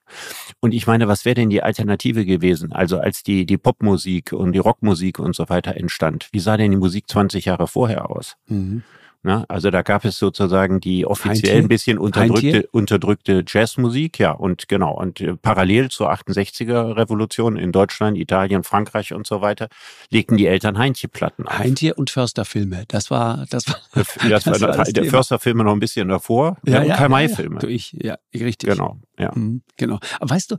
[0.60, 2.72] Und ich meine, was wäre denn die Alternative gewesen?
[2.72, 6.72] Also als die, die Popmusik und die Rockmusik und so weiter entstand, wie sah denn
[6.72, 8.36] die Musik 20 Jahre vorher aus?
[8.48, 8.84] Mhm.
[9.24, 14.68] Na, also da gab es sozusagen die offiziell ein bisschen unterdrückte, unterdrückte Jazzmusik, ja, und
[14.68, 19.70] genau, und äh, parallel zur 68er Revolution in Deutschland, Italien, Frankreich und so weiter,
[20.10, 21.60] legten die Eltern Heintje-Platten auf.
[21.60, 25.80] Heintje und Försterfilme, das war, das war, das, das war das der Försterfilme noch ein
[25.80, 27.60] bisschen davor, ja, ja, Karl-May-Filme.
[27.62, 28.18] Ja, ja.
[28.34, 28.70] Ja, richtig.
[28.70, 29.32] Genau, ja.
[29.36, 30.00] Mhm, genau.
[30.20, 30.58] Aber weißt du,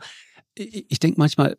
[0.55, 1.57] ich, ich denke manchmal,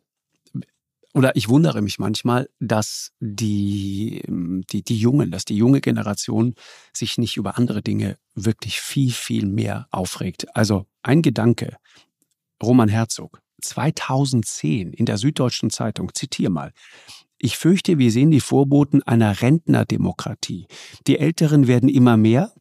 [1.14, 6.54] oder ich wundere mich manchmal, dass die, ähm, die, die Jungen, dass die junge Generation
[6.92, 10.54] sich nicht über andere Dinge wirklich viel, viel mehr aufregt.
[10.56, 11.76] Also ein Gedanke,
[12.62, 16.72] Roman Herzog, 2010 in der Süddeutschen Zeitung, zitiere mal.
[17.38, 20.66] Ich fürchte, wir sehen die Vorboten einer Rentnerdemokratie.
[21.06, 22.52] Die Älteren werden immer mehr.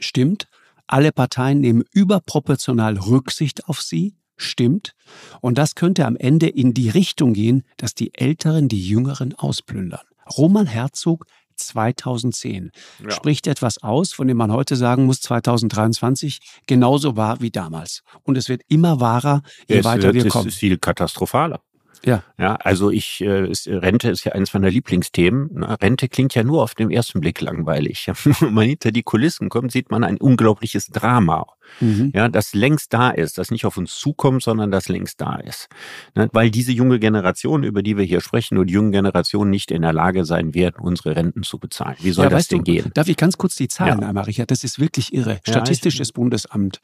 [0.00, 0.48] Stimmt.
[0.86, 4.94] Alle Parteien nehmen überproportional Rücksicht auf sie stimmt.
[5.40, 10.00] Und das könnte am Ende in die Richtung gehen, dass die Älteren die Jüngeren ausplündern.
[10.36, 11.26] Roman Herzog
[11.56, 12.70] 2010
[13.02, 13.10] ja.
[13.10, 18.02] spricht etwas aus, von dem man heute sagen muss, 2023 genauso wahr wie damals.
[18.22, 20.48] Und es wird immer wahrer, je es weiter wir es kommen.
[20.48, 21.60] Es ist viel katastrophaler.
[22.04, 22.22] Ja.
[22.38, 25.50] Ja, also ich, äh, ist, Rente ist ja eines meiner Lieblingsthemen.
[25.52, 28.10] Na, Rente klingt ja nur auf den ersten Blick langweilig.
[28.24, 31.46] Wenn man hinter die Kulissen kommt, sieht man ein unglaubliches Drama.
[31.80, 32.12] Mhm.
[32.14, 35.68] Ja, das längst da ist, das nicht auf uns zukommt, sondern das längst da ist.
[36.14, 39.82] Weil diese junge Generation, über die wir hier sprechen, und die junge Generation nicht in
[39.82, 41.96] der Lage sein werden, unsere Renten zu bezahlen.
[42.00, 42.90] Wie soll ja, das denn du, gehen?
[42.94, 44.08] Darf ich ganz kurz die Zahlen Ja.
[44.08, 44.50] einmal, Richard?
[44.50, 45.40] Das ist wirklich irre.
[45.46, 46.80] Ja, Statistisches Bundesamt.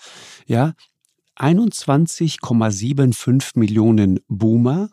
[0.46, 0.74] Ja,
[1.36, 4.88] 21,75 Millionen Boomer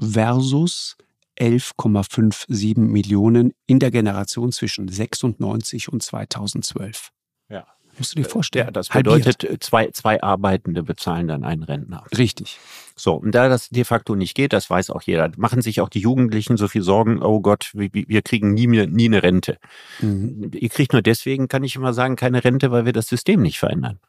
[0.00, 0.96] versus
[1.40, 7.10] 11,57 Millionen in der Generation zwischen 96 und 2012.
[7.48, 7.66] Ja.
[7.96, 8.66] Musst du dir vorstellen.
[8.66, 12.04] Ja, das bedeutet, äh, zwei, zwei Arbeitende bezahlen dann einen Rentner.
[12.16, 12.58] Richtig.
[12.96, 15.88] So, und da das de facto nicht geht, das weiß auch jeder, machen sich auch
[15.88, 19.58] die Jugendlichen so viel Sorgen, oh Gott, wir, wir kriegen nie, mehr- nie eine Rente.
[20.00, 20.50] Mhm.
[20.54, 23.58] Ihr kriegt nur deswegen, kann ich immer sagen, keine Rente, weil wir das System nicht
[23.60, 24.00] verändern.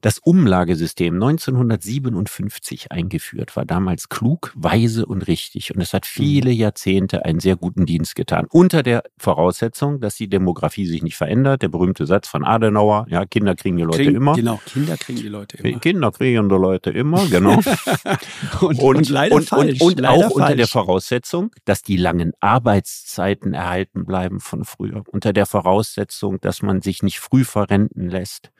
[0.00, 5.74] Das Umlagesystem 1957 eingeführt war damals klug, weise und richtig.
[5.74, 8.46] Und es hat viele Jahrzehnte einen sehr guten Dienst getan.
[8.50, 11.62] Unter der Voraussetzung, dass die Demografie sich nicht verändert.
[11.62, 14.34] Der berühmte Satz von Adenauer, ja, Kinder kriegen die Leute Kriegen- immer.
[14.34, 15.78] Genau, Kinder kriegen die Leute immer.
[15.80, 17.58] Kinder kriegen die Leute immer, genau.
[18.60, 19.80] Und, und, leider und, falsch.
[19.80, 20.56] Und, und leider auch unter falsch.
[20.56, 25.02] der Voraussetzung, dass die langen Arbeitszeiten erhalten bleiben von früher.
[25.08, 28.50] Unter der Voraussetzung, dass man sich nicht früh verrenten lässt.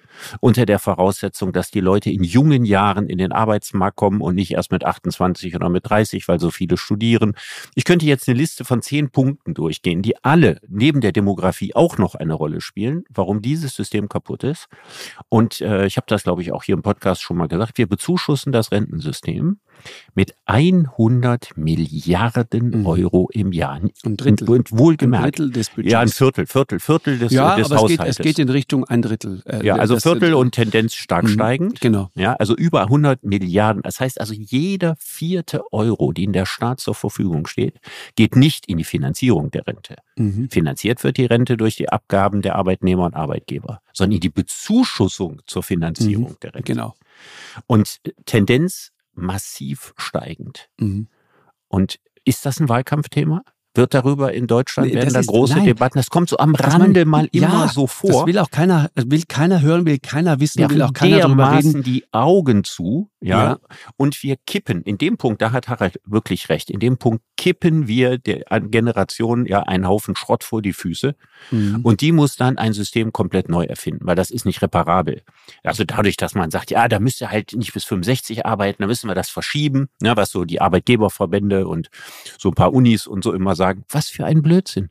[0.40, 4.53] Unter der Voraussetzung, dass die Leute in jungen Jahren in den Arbeitsmarkt kommen und nicht
[4.53, 7.35] erst mit 28 oder mit 30, weil so viele studieren.
[7.75, 11.99] Ich könnte jetzt eine Liste von zehn Punkten durchgehen, die alle neben der Demografie auch
[11.99, 14.66] noch eine Rolle spielen, warum dieses System kaputt ist.
[15.29, 17.79] Und äh, ich habe das, glaube ich, auch hier im Podcast schon mal gesagt.
[17.79, 19.59] Wir bezuschussen das Rentensystem
[20.14, 22.87] mit 100 Milliarden Mhm.
[22.87, 23.81] Euro im Jahr.
[24.05, 24.49] Ein Drittel.
[24.49, 25.38] Und Ein wohlgemerkt.
[25.38, 25.92] Drittel des Budgets.
[25.92, 28.18] Ja, ein Viertel, Viertel, Viertel des, ja, des aber es geht, Haushaltes.
[28.18, 29.42] es geht in Richtung ein Drittel.
[29.46, 31.29] äh, ja, also Viertel und Tendenz stark Mhm.
[31.29, 31.81] steigend.
[31.81, 32.11] Genau.
[32.15, 33.83] Ja, also über 100 Milliarden.
[33.83, 37.79] Das heißt also, jeder vierte Euro, den der Staat zur Verfügung steht,
[38.17, 39.97] geht nicht in die Finanzierung der Rente.
[40.17, 40.49] Mhm.
[40.51, 45.43] Finanziert wird die Rente durch die Abgaben der Arbeitnehmer und Arbeitgeber, sondern in die Bezuschussung
[45.47, 46.73] zur Finanzierung der Rente.
[46.73, 46.95] Genau.
[47.67, 50.69] Und Tendenz massiv steigend.
[50.79, 51.09] Mhm.
[51.69, 53.43] Und ist das ein Wahlkampfthema?
[53.81, 55.64] Wird darüber in Deutschland, Nee, werden das da große nein.
[55.64, 55.99] Debatten?
[55.99, 58.27] Das kommt so am Rande mal immer ja, so Das vor.
[58.27, 61.83] will auch keiner, will keiner hören, will keiner wissen, Wir will auch keiner dermaßen reden.
[61.83, 63.59] die Augen zu, ja, Ja.
[63.97, 64.83] und wir kippen.
[64.83, 66.69] In dem Punkt, da hat Harald wirklich recht.
[66.71, 71.14] In dem Punkt kippen wir der Generation ja einen Haufen Schrott vor die Füße
[71.51, 71.81] Mhm.
[71.83, 75.23] und die muss dann ein System komplett neu erfinden, weil das ist nicht reparabel.
[75.64, 78.87] Also dadurch, dass man sagt, ja, da müsst ihr halt nicht bis 65 arbeiten, da
[78.87, 81.88] müssen wir das verschieben, ne, was so die Arbeitgeberverbände und
[82.38, 83.70] so ein paar Unis und so immer sagen.
[83.89, 84.89] Was für ein Blödsinn.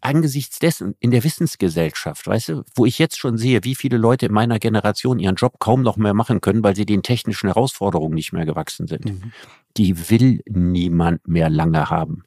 [0.00, 4.26] Angesichts dessen, in der Wissensgesellschaft, weißt du, wo ich jetzt schon sehe, wie viele Leute
[4.26, 8.14] in meiner Generation ihren Job kaum noch mehr machen können, weil sie den technischen Herausforderungen
[8.14, 9.32] nicht mehr gewachsen sind Mhm.
[9.76, 12.24] die will niemand mehr lange haben.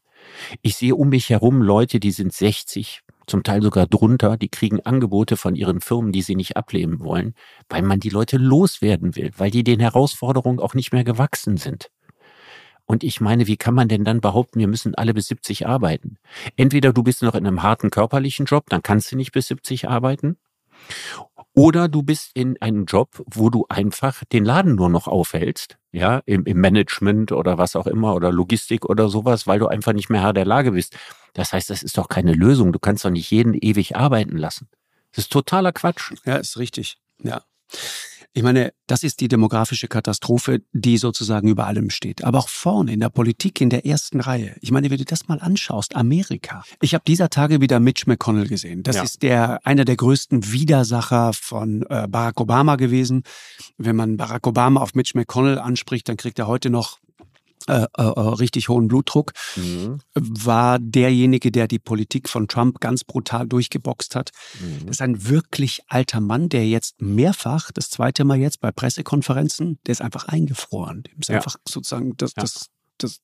[0.61, 4.79] Ich sehe um mich herum Leute, die sind 60, zum Teil sogar drunter, die kriegen
[4.81, 7.33] Angebote von ihren Firmen, die sie nicht ablehnen wollen,
[7.69, 11.89] weil man die Leute loswerden will, weil die den Herausforderungen auch nicht mehr gewachsen sind.
[12.85, 16.17] Und ich meine, wie kann man denn dann behaupten, wir müssen alle bis 70 arbeiten?
[16.55, 19.89] Entweder du bist noch in einem harten körperlichen Job, dann kannst du nicht bis 70
[19.89, 20.37] arbeiten.
[21.53, 26.21] Oder du bist in einem Job, wo du einfach den Laden nur noch aufhältst, ja,
[26.25, 30.09] im, im Management oder was auch immer oder Logistik oder sowas, weil du einfach nicht
[30.09, 30.97] mehr Herr der Lage bist.
[31.33, 32.73] Das heißt, das ist doch keine Lösung.
[32.73, 34.67] Du kannst doch nicht jeden ewig arbeiten lassen.
[35.13, 36.13] Das ist totaler Quatsch.
[36.25, 36.97] Ja, ist richtig.
[37.23, 37.41] Ja.
[38.37, 42.25] Ich meine, das ist die demografische Katastrophe, die sozusagen über allem steht.
[42.25, 44.57] Aber auch vorne in der Politik in der ersten Reihe.
[44.59, 46.61] Ich meine, wenn du das mal anschaust, Amerika.
[46.81, 48.83] Ich habe dieser Tage wieder Mitch McConnell gesehen.
[48.83, 49.03] Das Ja.
[49.03, 53.23] ist der einer der größten Widersacher von äh, Barack Obama gewesen.
[53.77, 56.99] Wenn man Barack Obama auf Mitch McConnell anspricht, dann kriegt er heute noch
[57.67, 59.33] äh, äh, äh, richtig hohen Blutdruck
[60.13, 64.31] war derjenige, der die Politik von Trump ganz brutal durchgeboxt hat.
[64.59, 64.85] Mhm.
[64.87, 69.79] Das ist ein wirklich alter Mann, der jetzt mehrfach, das zweite Mal jetzt bei Pressekonferenzen,
[69.85, 71.03] der ist einfach eingefroren.
[71.03, 71.37] Dem ist Ja.
[71.37, 72.41] einfach sozusagen das, Ja.
[72.43, 73.19] das, das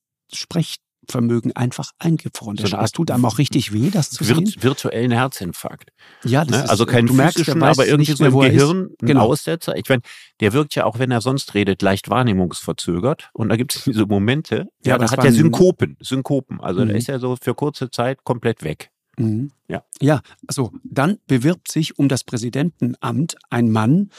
[1.11, 2.57] Sprechvermögen einfach eingefroren.
[2.57, 4.37] So Das tut einem auch richtig weh, das zu sehen.
[4.45, 5.91] Virt virtuellen Herzinfarkt.
[6.23, 6.63] Ja, das Ne?
[6.65, 8.51] ist, Also keinen du merkst, physischen, weiß aber irgendwie so im ist.
[8.51, 9.21] Gehirn ein Genau.
[9.25, 9.75] Aussetzer.
[9.77, 10.01] Ich meine,
[10.39, 13.29] der wirkt ja auch, wenn er sonst redet, leicht wahrnehmungsverzögert.
[13.33, 15.97] Und da gibt es diese Momente, Ja, ja, da hat er ein- Synkopen.
[16.01, 16.59] Synkopen.
[16.61, 16.95] Also da Mhm.
[16.95, 18.91] ist er so für kurze Zeit komplett weg.
[19.17, 19.51] Mhm.
[19.67, 19.83] Ja.
[20.01, 24.09] Ja, also dann bewirbt sich um das Präsidentenamt ein Mann,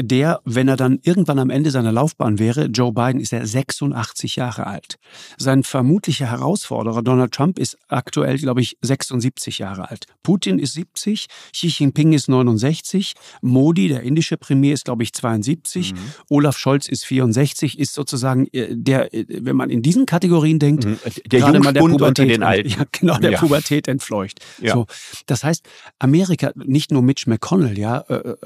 [0.00, 4.36] der, wenn er dann irgendwann am Ende seiner Laufbahn wäre, Joe Biden ist er 86
[4.36, 4.96] Jahre alt.
[5.36, 10.06] Sein vermutlicher Herausforderer Donald Trump ist aktuell, glaube ich, 76 Jahre alt.
[10.22, 15.94] Putin ist 70, Xi Jinping ist 69, Modi, der indische Premier, ist, glaube ich, 72,
[15.94, 15.98] mhm.
[16.28, 20.84] Olaf Scholz ist 64, ist sozusagen äh, der, äh, wenn man in diesen Kategorien denkt,
[20.84, 20.98] mhm.
[21.26, 22.68] der Jungspund der Pubertät, den Alten.
[22.78, 23.38] Ja, genau, der ja.
[23.38, 24.40] Pubertät entfleucht.
[24.60, 24.74] Ja.
[24.74, 24.86] So,
[25.26, 25.66] das heißt,
[25.98, 28.36] Amerika, nicht nur Mitch McConnell, ja, äh,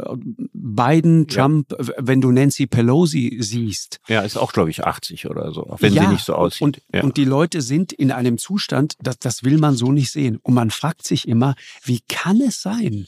[0.53, 1.87] Biden, Trump, ja.
[1.99, 4.01] wenn du Nancy Pelosi siehst.
[4.09, 6.63] Ja, ist auch, glaube ich, 80 oder so, wenn ja, sie nicht so aussieht.
[6.63, 7.03] Und, ja.
[7.03, 10.39] und die Leute sind in einem Zustand, das, das will man so nicht sehen.
[10.43, 13.07] Und man fragt sich immer, wie kann es sein,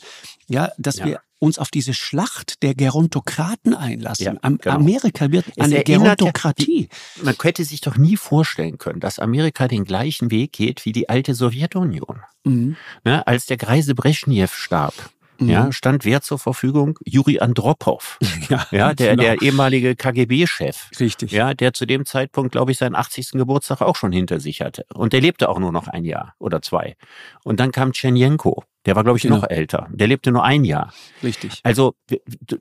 [0.49, 4.24] ja, dass wir uns auf diese Schlacht der Gerontokraten einlassen.
[4.24, 4.74] Ja, genau.
[4.74, 6.89] Amerika wird eine Gerontokratie.
[7.22, 11.09] man hätte sich doch nie vorstellen können, dass Amerika den gleichen Weg geht wie die
[11.09, 12.20] alte Sowjetunion.
[12.45, 12.76] Mhm.
[13.05, 14.95] Ne, als der Greise Brezhnev starb,
[15.39, 15.49] Mhm.
[15.49, 16.99] Ja, stand wer zur Verfügung?
[17.05, 18.18] Juri Andropov.
[18.51, 19.22] Ja, ja der, genau.
[19.22, 20.91] der ehemalige KGB-Chef.
[21.01, 21.32] Richtig.
[21.32, 23.30] Ja, der zu dem Zeitpunkt, glaube ich, seinen 80.
[23.32, 24.85] Geburtstag auch schon hinter sich hatte.
[24.93, 26.95] Und der lebte auch nur noch ein Jahr oder zwei.
[27.43, 28.64] Und dann kam Tschernjenko.
[28.85, 29.37] Der war, glaube ich, genau.
[29.37, 29.89] noch älter.
[29.91, 30.93] Der lebte nur ein Jahr.
[31.22, 31.61] Richtig.
[31.62, 31.95] Also,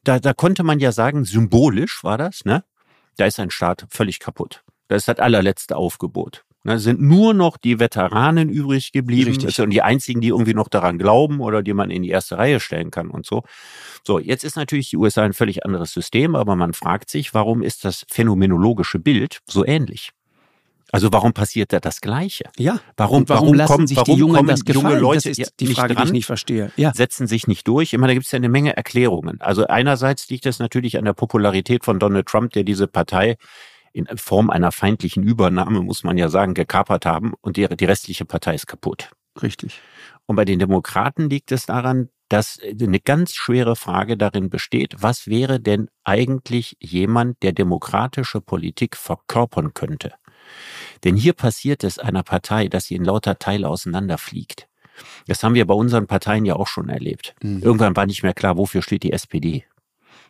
[0.03, 2.63] da, da konnte man ja sagen, symbolisch war das, ne?
[3.17, 4.63] Da ist ein Staat völlig kaputt.
[4.87, 6.45] Das ist das allerletzte Aufgebot.
[6.65, 9.31] Ne, sind nur noch die Veteranen übrig geblieben.
[9.31, 9.47] Richtig.
[9.47, 12.37] Das sind die einzigen, die irgendwie noch daran glauben oder die man in die erste
[12.37, 13.43] Reihe stellen kann und so.
[14.05, 17.63] So, jetzt ist natürlich die USA ein völlig anderes System, aber man fragt sich, warum
[17.63, 20.11] ist das phänomenologische Bild so ähnlich?
[20.93, 22.45] Also warum passiert da das Gleiche?
[22.57, 22.79] Ja.
[22.95, 24.85] Warum, warum, warum lassen kommen, sich warum die Jungen das gefallen?
[24.85, 26.71] junge Leute das ist die Frage, dran, die ich nicht verstehe.
[26.77, 26.93] Ja.
[26.93, 27.91] Setzen sich nicht durch.
[27.91, 29.41] Ich meine, da gibt es ja eine Menge Erklärungen.
[29.41, 33.37] Also einerseits liegt das natürlich an der Popularität von Donald Trump, der diese Partei
[33.93, 38.25] in Form einer feindlichen Übernahme, muss man ja sagen, gekapert haben und die, die restliche
[38.25, 39.11] Partei ist kaputt.
[39.41, 39.79] Richtig.
[40.25, 45.27] Und bei den Demokraten liegt es daran, dass eine ganz schwere Frage darin besteht, was
[45.27, 50.13] wäre denn eigentlich jemand, der demokratische Politik verkörpern könnte?
[51.03, 54.67] Denn hier passiert es einer Partei, dass sie in lauter Teile auseinanderfliegt.
[55.27, 57.35] Das haben wir bei unseren Parteien ja auch schon erlebt.
[57.41, 57.61] Mhm.
[57.61, 59.65] Irgendwann war nicht mehr klar, wofür steht die SPD.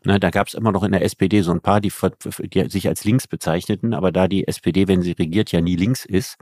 [0.06, 1.92] Ne, da gab es immer noch in der SPD so ein paar, die,
[2.40, 6.04] die, sich als links bezeichneten, aber da die SPD, wenn sie regiert, ja nie links
[6.04, 6.38] ist,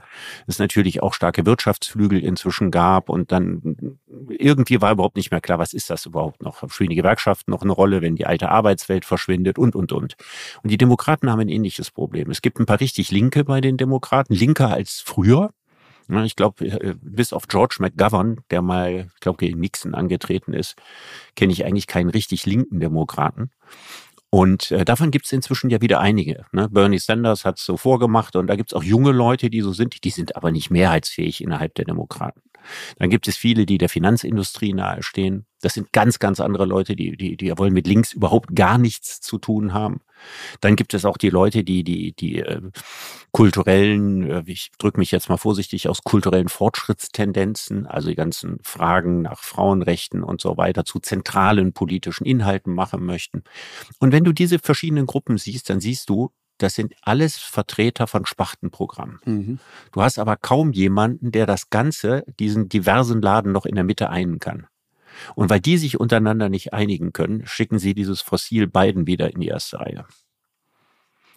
[0.48, 3.98] es natürlich auch starke Wirtschaftsflügel inzwischen gab und dann
[4.28, 6.68] irgendwie war überhaupt nicht mehr klar, was ist das überhaupt noch?
[6.70, 10.16] Spielen die Gewerkschaften noch eine Rolle, wenn die alte Arbeitswelt verschwindet und, und, und.
[10.62, 12.30] Und die Demokraten haben ein ähnliches Problem.
[12.30, 15.52] Es gibt ein paar richtig Linke bei den Demokraten, linker als früher,
[16.08, 20.76] ich glaube, äh, bis auf George McGovern, der mal, ich glaube, gegen Nixon angetreten ist,
[21.36, 23.50] kenne ich eigentlich keinen richtig linken Demokraten.
[24.34, 26.46] Und äh, davon gibt es inzwischen ja wieder einige.
[26.52, 26.68] Ne?
[26.70, 29.72] Bernie Sanders hat es so vorgemacht und da gibt es auch junge Leute, die so
[29.72, 32.40] sind, die sind aber nicht mehrheitsfähig innerhalb der Demokraten.
[32.98, 35.46] Dann gibt es viele, die der Finanzindustrie nahestehen.
[35.60, 39.20] Das sind ganz, ganz andere Leute, die, die, die wollen mit links überhaupt gar nichts
[39.20, 40.00] zu tun haben.
[40.60, 42.60] Dann gibt es auch die Leute, die die die äh,
[43.32, 49.22] kulturellen, äh, ich drücke mich jetzt mal vorsichtig aus kulturellen Fortschrittstendenzen, also die ganzen Fragen
[49.22, 53.42] nach Frauenrechten und so weiter zu zentralen politischen Inhalten machen möchten.
[53.98, 58.24] Und wenn du diese verschiedenen Gruppen siehst, dann siehst du, das sind alles Vertreter von
[58.24, 59.18] Spachtenprogrammen.
[59.24, 59.58] Mhm.
[59.90, 64.10] Du hast aber kaum jemanden, der das Ganze, diesen diversen Laden noch in der Mitte
[64.10, 64.66] einen kann.
[65.34, 69.40] Und weil die sich untereinander nicht einigen können, schicken sie dieses Fossil beiden wieder in
[69.40, 70.04] die erste Reihe.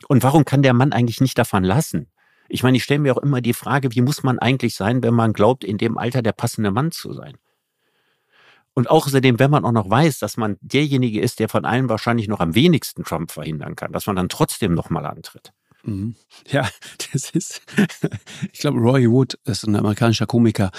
[0.07, 2.07] Und warum kann der Mann eigentlich nicht davon lassen?
[2.47, 5.13] Ich meine, ich stelle mir auch immer die Frage, wie muss man eigentlich sein, wenn
[5.13, 7.37] man glaubt, in dem Alter der passende Mann zu sein?
[8.75, 12.27] Und außerdem, wenn man auch noch weiß, dass man derjenige ist, der von allen wahrscheinlich
[12.27, 15.53] noch am wenigsten Trump verhindern kann, dass man dann trotzdem nochmal antritt.
[15.85, 16.15] Mhm.
[16.49, 16.69] Ja,
[17.13, 17.61] das ist,
[18.51, 20.71] ich glaube, Roy Wood, das ist ein amerikanischer Komiker,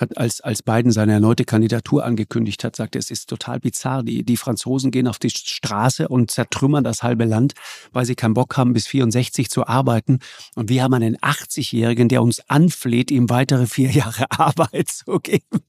[0.00, 4.02] hat als, als Biden seine erneute Kandidatur angekündigt hat, sagte, es ist total bizarr.
[4.02, 7.54] Die, die Franzosen gehen auf die Straße und zertrümmern das halbe Land,
[7.92, 10.18] weil sie keinen Bock haben, bis 64 zu arbeiten.
[10.54, 15.60] Und wir haben einen 80-Jährigen, der uns anfleht, ihm weitere vier Jahre Arbeit zu geben.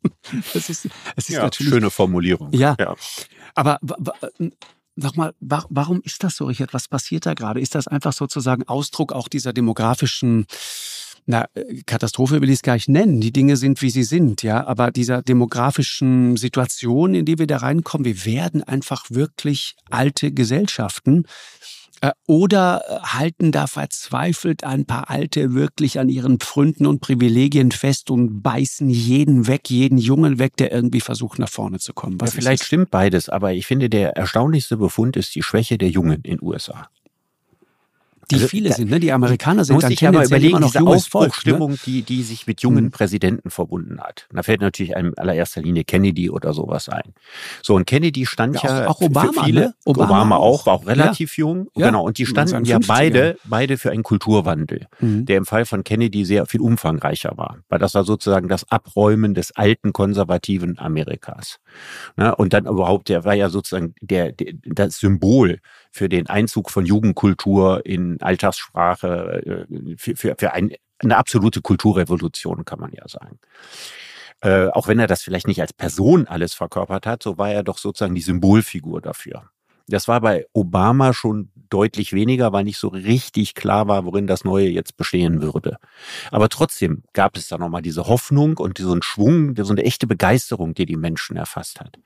[0.53, 0.85] Das ist,
[1.15, 1.73] das ist ja, natürlich.
[1.73, 2.51] Schöne Formulierung.
[2.53, 2.75] Ja.
[2.79, 2.95] ja.
[3.53, 3.79] Aber
[4.97, 6.73] Sag mal, warum ist das so, Richard?
[6.73, 7.59] Was passiert da gerade?
[7.59, 10.45] Ist das einfach sozusagen Ausdruck auch dieser demografischen
[11.27, 11.47] na,
[11.87, 13.19] Katastrophe will ich es gar nicht nennen.
[13.19, 14.65] Die Dinge sind, wie sie sind, ja.
[14.67, 21.25] Aber dieser demografischen Situation, in die wir da reinkommen, wir werden einfach wirklich alte Gesellschaften.
[22.05, 27.71] Äh, oder äh, halten da verzweifelt ein paar Alte wirklich an ihren Pfründen und Privilegien
[27.71, 32.17] fest und beißen jeden weg, jeden Jungen weg, der irgendwie versucht, nach vorne zu kommen?
[32.21, 36.21] Ja, vielleicht stimmt beides, aber ich finde, der erstaunlichste Befund ist die Schwäche der Jungen
[36.21, 36.89] in den USA.
[38.31, 38.89] Die also, viele da, sind.
[38.89, 38.99] Ne?
[38.99, 41.77] Die Amerikaner sind muss dann ich aber überlegen, noch diese Aufbruchstimmung, ne?
[41.85, 42.91] die, die sich mit jungen mhm.
[42.91, 44.27] Präsidenten verbunden hat.
[44.31, 47.13] Da fällt natürlich einem allererster Linie Kennedy oder sowas ein.
[47.61, 49.75] So, und Kennedy stand ja, ja auch, auch Obama, für viele, ne?
[49.85, 51.41] Obama, Obama, auch, war auch relativ ja.
[51.41, 51.67] jung.
[51.75, 51.87] Ja.
[51.87, 55.25] Genau, und die standen ja beide, beide für einen Kulturwandel, mhm.
[55.25, 57.57] der im Fall von Kennedy sehr viel umfangreicher war.
[57.69, 61.59] Weil das war sozusagen das Abräumen des alten konservativen Amerikas.
[62.17, 62.35] Ne?
[62.35, 65.59] Und dann überhaupt, der war ja sozusagen der, der, das Symbol
[65.95, 72.65] für den Einzug von Jugendkultur in Alltagssprache, äh, für, für, für ein, eine absolute Kulturrevolution,
[72.65, 73.39] kann man ja sagen.
[74.41, 77.63] Äh, auch wenn er das vielleicht nicht als Person alles verkörpert hat, so war er
[77.63, 79.49] doch sozusagen die Symbolfigur dafür.
[79.87, 84.43] Das war bei Obama schon deutlich weniger, weil nicht so richtig klar war, worin das
[84.43, 85.77] Neue jetzt bestehen würde.
[86.29, 90.73] Aber trotzdem gab es da nochmal diese Hoffnung und einen Schwung, so eine echte Begeisterung,
[90.73, 91.99] die die Menschen erfasst hat.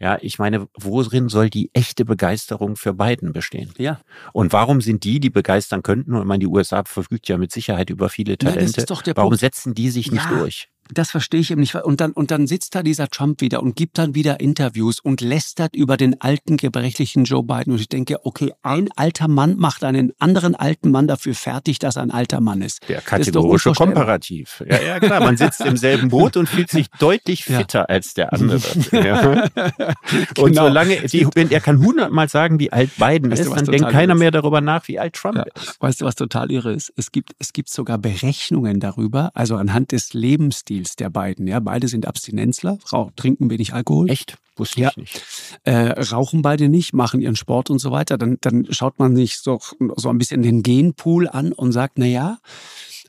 [0.00, 3.72] Ja, ich meine, worin soll die echte Begeisterung für Biden bestehen?
[3.78, 4.00] Ja.
[4.32, 7.52] Und warum sind die, die begeistern könnten, und ich meine, die USA verfügt ja mit
[7.52, 9.40] Sicherheit über viele Talente, ja, das ist doch der warum Punkt.
[9.40, 10.68] setzen die sich nicht ja, durch?
[10.92, 11.74] Das verstehe ich eben nicht.
[11.74, 15.22] Und dann, und dann sitzt da dieser Trump wieder und gibt dann wieder Interviews und
[15.22, 17.72] lästert über den alten, gebrechlichen Joe Biden.
[17.72, 21.96] Und ich denke, okay, ein alter Mann macht einen anderen alten Mann dafür fertig, dass
[21.96, 22.86] er ein alter Mann ist.
[22.88, 24.62] Der kategorische ist Komparativ.
[24.68, 25.20] Ja, ja, klar.
[25.20, 27.84] Man sitzt im selben Boot und fühlt sich deutlich fitter ja.
[27.86, 28.60] als der andere.
[28.92, 29.48] Ja.
[30.38, 30.66] Und genau.
[30.66, 34.18] solange, die, er kann hundertmal sagen, wie alt Biden weißt ist, dann denkt keiner ist?
[34.18, 35.80] mehr darüber nach, wie alt Trump ist.
[35.80, 36.92] Weißt du, was total irre ist?
[36.96, 41.46] Es gibt, es gibt sogar Berechnungen darüber, also anhand des Lebensstils Lebensstils der beiden.
[41.46, 42.78] Ja, beide sind Abstinenzler,
[43.16, 44.10] trinken wenig Alkohol.
[44.10, 44.36] Echt?
[44.56, 44.90] Wusste ja.
[44.90, 45.22] ich nicht.
[45.64, 48.18] Äh, rauchen beide nicht, machen ihren Sport und so weiter.
[48.18, 49.58] Dann, dann schaut man sich so,
[49.96, 52.38] so ein bisschen den Genpool an und sagt, na ja,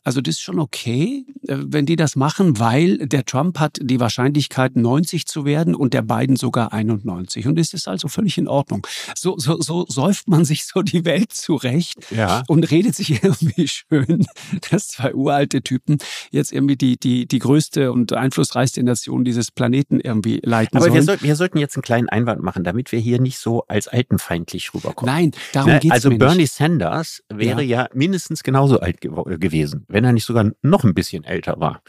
[0.06, 4.00] also das ist schon okay, äh, wenn die das machen, weil der Trump hat die
[4.00, 7.48] Wahrscheinlichkeit 90 zu werden und der Biden sogar 91.
[7.48, 8.86] Und es ist also völlig in Ordnung.
[9.16, 12.44] So, so, so säuft man sich so die Welt zurecht ja.
[12.48, 14.28] und redet sich irgendwie schön,
[14.70, 15.98] dass zwei uralte Typen
[16.30, 20.94] jetzt irgendwie die, die, die größte und einflussreichste Nation dieses Planeten irgendwie leiten Aber sollen.
[20.94, 23.88] Wir, soll, wir sollten jetzt einen kleinen Einwand machen, damit wir hier nicht so als
[23.88, 25.14] altenfeindlich rüberkommen.
[25.14, 25.80] Nein, darum ne?
[25.80, 26.54] geht's Also mir Bernie nicht.
[26.54, 27.84] Sanders wäre ja.
[27.84, 31.82] ja mindestens genauso alt ge gewesen wenn er nicht sogar noch ein bisschen älter war.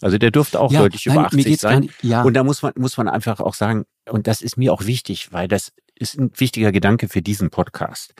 [0.00, 1.80] Also der dürfte auch ja, deutlich nein, über 80 sein.
[1.80, 2.22] Nicht, ja.
[2.22, 5.32] Und da muss man, muss man einfach auch sagen, und das ist mir auch wichtig,
[5.32, 8.14] weil das ist ein wichtiger Gedanke für diesen Podcast.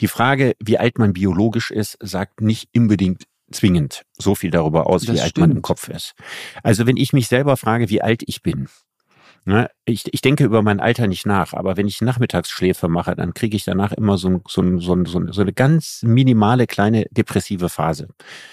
[0.00, 5.02] Die Frage, wie alt man biologisch ist, sagt nicht unbedingt zwingend so viel darüber aus,
[5.02, 6.14] das wie alt man im Kopf ist.
[6.62, 8.68] Also wenn ich mich selber frage, wie alt ich bin?
[9.84, 13.56] Ich, ich denke über mein Alter nicht nach, aber wenn ich Nachmittagsschläfe mache, dann kriege
[13.56, 18.08] ich danach immer so, so, so, so, so eine ganz minimale kleine depressive Phase.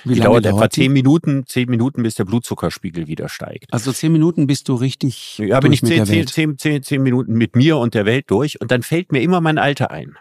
[0.06, 3.72] Wie die dauert etwa zehn Minuten, zehn Minuten, bis der Blutzuckerspiegel wieder steigt.
[3.74, 5.38] Also zehn Minuten bist du richtig.
[5.40, 8.60] Ja, bin ich zehn, zehn, zehn, zehn, zehn Minuten mit mir und der Welt durch
[8.62, 10.18] und dann fällt mir immer mein Alter ein.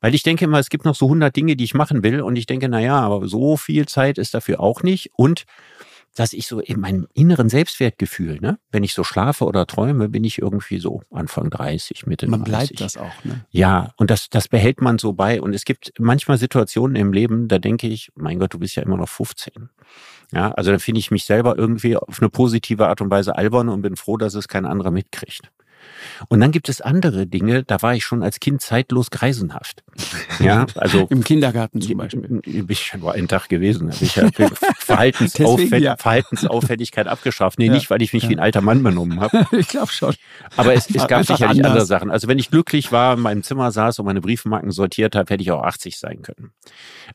[0.00, 2.36] Weil ich denke immer, es gibt noch so 100 Dinge, die ich machen will und
[2.36, 5.44] ich denke, na ja, aber so viel Zeit ist dafür auch nicht und
[6.18, 10.24] dass ich so in meinem inneren Selbstwertgefühl, ne, wenn ich so schlafe oder träume, bin
[10.24, 12.52] ich irgendwie so Anfang 30, Mitte man 30.
[12.52, 13.44] Man bleibt das auch, ne?
[13.50, 15.40] Ja, und das, das behält man so bei.
[15.40, 18.82] Und es gibt manchmal Situationen im Leben, da denke ich, mein Gott, du bist ja
[18.82, 19.70] immer noch 15.
[20.32, 23.68] Ja, also da finde ich mich selber irgendwie auf eine positive Art und Weise albern
[23.68, 25.52] und bin froh, dass es kein anderer mitkriegt.
[26.28, 29.84] Und dann gibt es andere Dinge, da war ich schon als Kind zeitlos greisenhaft.
[30.40, 31.06] Ja, also.
[31.10, 32.20] Im Kindergarten zum Beispiel.
[32.20, 33.92] Bin ich nur einen Tag gewesen.
[33.92, 34.28] Habe ich ja
[34.78, 35.96] Verhaltensauffällig ja.
[35.96, 37.58] Verhaltensauffälligkeit abgeschafft.
[37.58, 37.72] Nee, ja.
[37.72, 38.28] nicht, weil ich mich ja.
[38.30, 39.46] wie ein alter Mann benommen habe.
[39.56, 40.14] ich glaube schon.
[40.56, 42.10] Aber es, es gab sicherlich andere Sachen.
[42.10, 45.42] Also wenn ich glücklich war, in meinem Zimmer saß und meine Briefmarken sortiert habe, hätte
[45.42, 46.52] ich auch 80 sein können.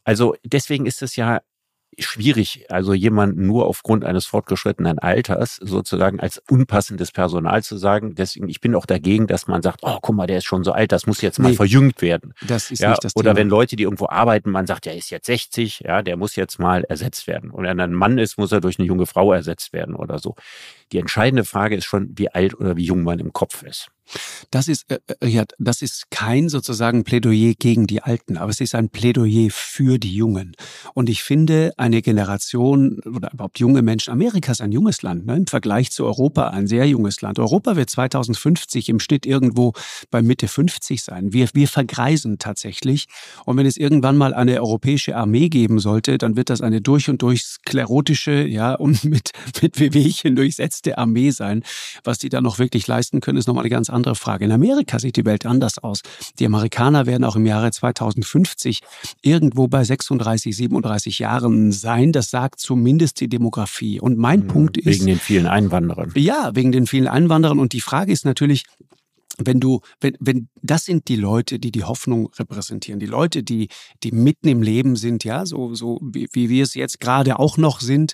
[0.03, 1.41] Also deswegen ist es ja
[1.99, 8.15] schwierig, also jemanden nur aufgrund eines fortgeschrittenen Alters sozusagen als unpassendes Personal zu sagen.
[8.15, 10.71] Deswegen, ich bin auch dagegen, dass man sagt, oh, guck mal, der ist schon so
[10.71, 12.33] alt, das muss jetzt mal nee, verjüngt werden.
[12.47, 13.39] Das ist ja, nicht das Oder Thema.
[13.39, 16.59] wenn Leute, die irgendwo arbeiten, man sagt, der ist jetzt 60, ja, der muss jetzt
[16.59, 17.51] mal ersetzt werden.
[17.51, 20.19] Und wenn er ein Mann ist, muss er durch eine junge Frau ersetzt werden oder
[20.19, 20.35] so.
[20.91, 23.89] Die entscheidende Frage ist schon, wie alt oder wie jung man im Kopf ist.
[24.51, 28.59] Das ist, äh, äh, ja, das ist kein sozusagen Plädoyer gegen die Alten, aber es
[28.59, 30.55] ist ein Plädoyer für die Jungen.
[30.93, 35.37] Und ich finde, eine Generation oder überhaupt junge Menschen, Amerika ist ein junges Land, ne?
[35.37, 37.39] im Vergleich zu Europa ein sehr junges Land.
[37.39, 39.73] Europa wird 2050 im Schnitt irgendwo
[40.11, 41.33] bei Mitte 50 sein.
[41.33, 43.07] Wir, wir vergreisen tatsächlich.
[43.45, 47.09] Und wenn es irgendwann mal eine europäische Armee geben sollte, dann wird das eine durch
[47.09, 49.31] und durch sklerotische, ja, und mit,
[49.61, 50.35] mit Wehwehchen
[50.73, 51.63] durchsetzte Armee sein.
[52.03, 54.45] Was die da noch wirklich leisten können, ist nochmal eine ganz andere Frage.
[54.45, 56.01] In Amerika sieht die Welt anders aus.
[56.39, 58.79] Die Amerikaner werden auch im Jahre 2050
[59.21, 62.11] irgendwo bei 36, 37 Jahren sein.
[62.11, 63.99] Das sagt zumindest die Demografie.
[63.99, 64.85] Und mein mhm, Punkt ist.
[64.85, 66.11] Wegen den vielen Einwanderern.
[66.15, 67.59] Ja, wegen den vielen Einwanderern.
[67.59, 68.63] Und die Frage ist natürlich,
[69.39, 73.69] wenn du, wenn, wenn, das sind die Leute, die die Hoffnung repräsentieren, die Leute, die,
[74.03, 77.57] die mitten im Leben sind, ja, so, so wie, wie wir es jetzt gerade auch
[77.57, 78.13] noch sind,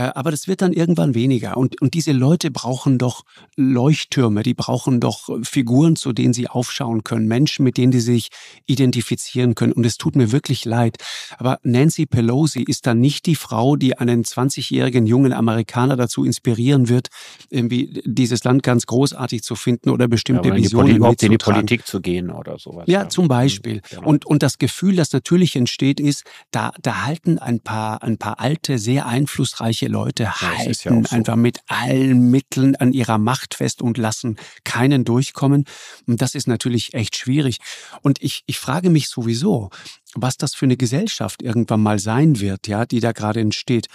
[0.00, 1.56] aber das wird dann irgendwann weniger.
[1.56, 3.24] Und, und diese Leute brauchen doch
[3.56, 8.28] Leuchttürme, die brauchen doch Figuren, zu denen sie aufschauen können, Menschen, mit denen sie sich
[8.66, 9.72] identifizieren können.
[9.72, 10.96] Und es tut mir wirklich leid.
[11.38, 16.88] Aber Nancy Pelosi ist dann nicht die Frau, die einen 20-jährigen jungen Amerikaner dazu inspirieren
[16.88, 17.08] wird,
[17.50, 21.86] irgendwie dieses Land ganz großartig zu finden oder bestimmte ja, Visionen Poli in die Politik
[21.86, 22.84] zu gehen oder sowas.
[22.88, 23.08] Ja, ja.
[23.08, 23.80] zum Beispiel.
[23.90, 24.08] Genau.
[24.08, 28.40] Und, und das Gefühl, das natürlich entsteht, ist, da, da halten ein paar, ein paar
[28.40, 31.14] alte, sehr einflussreiche manche Leute ja, halten ja so.
[31.14, 35.64] einfach mit allen Mitteln an ihrer Macht fest und lassen keinen durchkommen.
[36.06, 37.58] Und das ist natürlich echt schwierig.
[38.02, 39.70] Und ich, ich frage mich sowieso,
[40.14, 43.86] was das für eine Gesellschaft irgendwann mal sein wird, ja, die da gerade entsteht.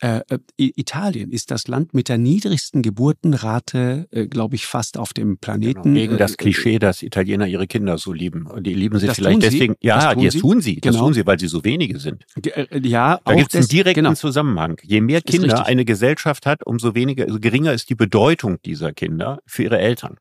[0.00, 5.12] Äh, äh Italien ist das Land mit der niedrigsten Geburtenrate, äh, glaube ich, fast auf
[5.12, 5.82] dem Planeten.
[5.82, 5.94] Genau.
[5.94, 8.46] Gegen das äh, Klischee, dass Italiener ihre Kinder so lieben.
[8.46, 9.74] Und die lieben sie vielleicht deswegen.
[9.80, 9.86] Sie?
[9.86, 10.40] Ja, das tun, das sie?
[10.40, 10.80] tun sie.
[10.80, 11.04] Das genau.
[11.04, 12.24] tun sie, weil sie so wenige sind.
[12.44, 14.14] Äh, ja, da gibt es einen direkten genau.
[14.14, 14.78] Zusammenhang.
[14.82, 19.40] Je mehr Kinder eine Gesellschaft hat, umso weniger, also geringer ist die Bedeutung dieser Kinder
[19.46, 20.16] für ihre Eltern.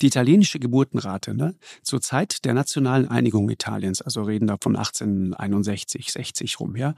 [0.00, 6.12] Die italienische Geburtenrate, ne, zur Zeit der nationalen Einigung Italiens, also reden da von 1861,
[6.12, 6.94] 60 rum, ja,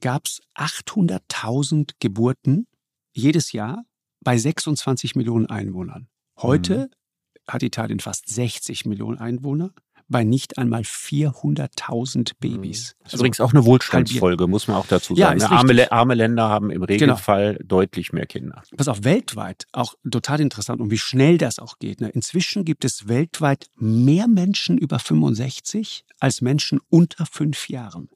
[0.00, 2.66] gab es 800.000 Geburten
[3.12, 3.84] jedes Jahr
[4.20, 6.08] bei 26 Millionen Einwohnern.
[6.38, 7.52] Heute mhm.
[7.52, 9.72] hat Italien fast 60 Millionen Einwohner
[10.08, 12.94] bei nicht einmal 400.000 Babys.
[12.98, 15.40] Das ist also übrigens auch eine Wohlstandsfolge, muss man auch dazu sagen.
[15.40, 17.14] Ja, arme, arme, Länder haben im genau.
[17.14, 17.66] Regelfall genau.
[17.66, 18.62] deutlich mehr Kinder.
[18.72, 22.00] Was auch weltweit auch total interessant und wie schnell das auch geht.
[22.00, 22.08] Ne?
[22.10, 28.08] Inzwischen gibt es weltweit mehr Menschen über 65 als Menschen unter fünf Jahren.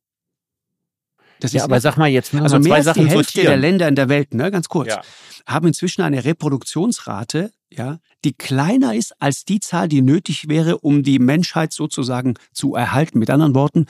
[1.41, 3.47] Das ja, aber sag mal jetzt nur also mehr zwei als Sachen die Hälfte sortieren.
[3.47, 5.01] der Länder in der Welt, ne, ganz kurz, ja.
[5.47, 11.03] haben inzwischen eine Reproduktionsrate, ja, die kleiner ist als die Zahl, die nötig wäre, um
[11.03, 13.19] die Menschheit sozusagen zu erhalten.
[13.19, 13.87] Mit anderen Worten,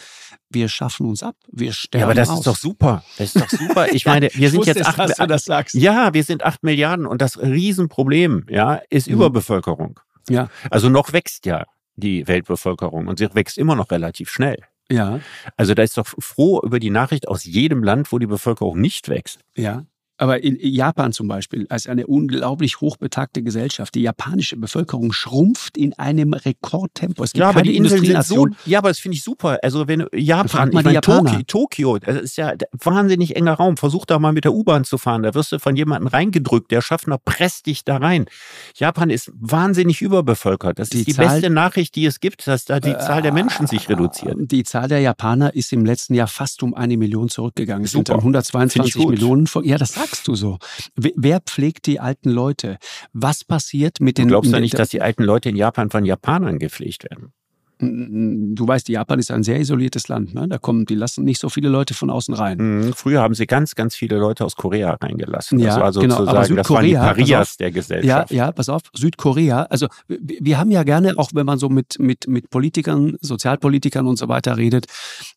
[0.51, 2.39] wir schaffen uns ab, wir sterben Ja, aber das aus.
[2.39, 3.05] ist doch super.
[3.18, 3.93] Das ist doch super.
[3.93, 5.74] Ich meine, wir sind jetzt acht, sagst.
[5.74, 9.14] ja, wir sind acht Milliarden und das Riesenproblem, ja, ist mhm.
[9.14, 9.99] Überbevölkerung.
[10.28, 10.49] Ja.
[10.70, 11.64] Also noch wächst ja
[11.97, 14.59] die Weltbevölkerung und sie wächst immer noch relativ schnell.
[14.91, 15.20] Ja.
[15.57, 19.09] Also da ist doch froh über die Nachricht aus jedem Land, wo die Bevölkerung nicht
[19.09, 19.41] wächst.
[19.57, 19.85] Ja.
[20.20, 25.94] Aber in Japan zum Beispiel, als eine unglaublich hochbetagte Gesellschaft, die japanische Bevölkerung schrumpft in
[25.94, 27.24] einem Rekordtempo.
[27.24, 29.58] Es gibt ja, aber die Inseln sind so, ja, aber das finde ich super.
[29.62, 33.78] Also wenn Japan, ich meine, Tokio, Tokio, das ist ja wahnsinnig enger Raum.
[33.78, 35.22] Versuch da mal mit der U-Bahn zu fahren.
[35.22, 36.70] Da wirst du von jemandem reingedrückt.
[36.70, 38.26] Der Schaffner presst dich da rein.
[38.74, 40.78] Japan ist wahnsinnig überbevölkert.
[40.78, 43.22] Das die ist die Zahl, beste Nachricht, die es gibt, dass da die äh, Zahl
[43.22, 44.36] der Menschen sich reduziert.
[44.38, 47.86] Die Zahl der Japaner ist im letzten Jahr fast um eine Million zurückgegangen.
[47.86, 49.48] Es sind dann 122 Millionen.
[49.62, 50.58] Ja, das sagt sagst du so?
[50.96, 52.78] Wer pflegt die alten Leute?
[53.12, 54.28] Was passiert mit den...
[54.28, 57.32] Du glaubst ja nicht, dass die alten Leute in Japan von Japanern gepflegt werden?
[57.81, 60.35] Du weißt, Japan ist ein sehr isoliertes Land.
[60.35, 60.47] Ne?
[60.49, 62.59] Da kommen, die lassen nicht so viele Leute von außen rein.
[62.59, 62.93] Mhm.
[62.93, 65.59] Früher haben sie ganz, ganz viele Leute aus Korea reingelassen.
[65.59, 66.26] Ja, also genau.
[66.26, 68.31] Aber Südkorea, das waren die Parias der Gesellschaft.
[68.31, 69.62] Ja, ja, pass auf, Südkorea.
[69.64, 74.18] Also wir haben ja gerne, auch wenn man so mit, mit, mit Politikern, Sozialpolitikern und
[74.18, 74.87] so weiter redet,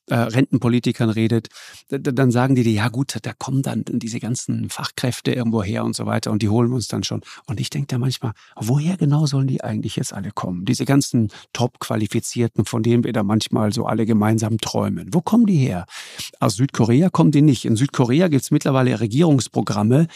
[0.07, 1.47] äh, Rentenpolitikern redet,
[1.89, 5.95] dann sagen die dir, ja gut, da kommen dann diese ganzen Fachkräfte irgendwo her und
[5.95, 7.21] so weiter und die holen uns dann schon.
[7.47, 10.65] Und ich denke da manchmal, woher genau sollen die eigentlich jetzt alle kommen?
[10.65, 15.09] Diese ganzen top qualifizierten Qualifizierten, von denen wir da manchmal so alle gemeinsam träumen.
[15.11, 15.85] Wo kommen die her?
[16.39, 17.65] Aus Südkorea kommen die nicht.
[17.65, 20.07] In Südkorea gibt es mittlerweile Regierungsprogramme,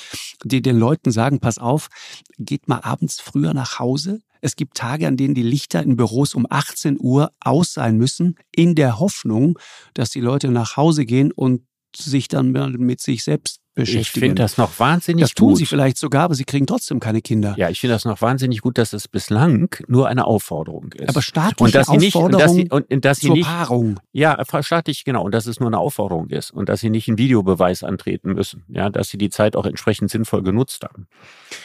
[0.44, 1.90] die den Leuten sagen, pass auf,
[2.38, 6.36] geht mal abends früher nach Hause, es gibt Tage, an denen die Lichter in Büros
[6.36, 9.58] um 18 Uhr aus sein müssen, in der Hoffnung,
[9.96, 11.64] dass die Leute nach Hause gehen und
[11.96, 14.02] sich dann mit sich selbst beschäftigen.
[14.02, 15.30] Ich finde das noch wahnsinnig gut.
[15.30, 17.56] Das tun sie vielleicht sogar, aber sie kriegen trotzdem keine Kinder.
[17.58, 21.10] Ja, ich finde das noch wahnsinnig gut, dass es bislang nur eine Aufforderung ist.
[21.10, 23.48] Aber staatliche und dass sie Aufforderung nicht, und dass sie, und, dass sie zur nicht,
[23.48, 24.00] Paarung.
[24.12, 25.24] Ja, staatlich, genau.
[25.24, 28.64] Und dass es nur eine Aufforderung ist und dass sie nicht einen Videobeweis antreten müssen.
[28.68, 31.08] Ja, dass sie die Zeit auch entsprechend sinnvoll genutzt haben.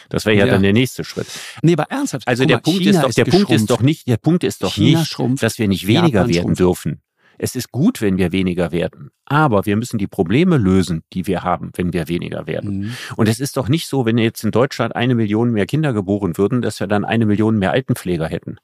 [0.08, 1.26] Das wäre ja, ja, dann der nächste Schritt.
[1.62, 2.28] Nee, aber ernsthaft.
[2.28, 4.74] Also der mal, Punkt ist doch, der Punkt ist doch nicht, der Punkt ist doch
[4.74, 6.60] China nicht, dass wir nicht weniger Japan werden schrumpft.
[6.60, 7.00] dürfen.
[7.38, 11.42] Es ist gut, wenn wir weniger werden, aber wir müssen die Probleme lösen, die wir
[11.42, 12.78] haben, wenn wir weniger werden.
[12.78, 12.96] Mhm.
[13.16, 16.36] Und es ist doch nicht so, wenn jetzt in Deutschland eine Million mehr Kinder geboren
[16.38, 18.56] würden, dass wir dann eine Million mehr Altenpfleger hätten.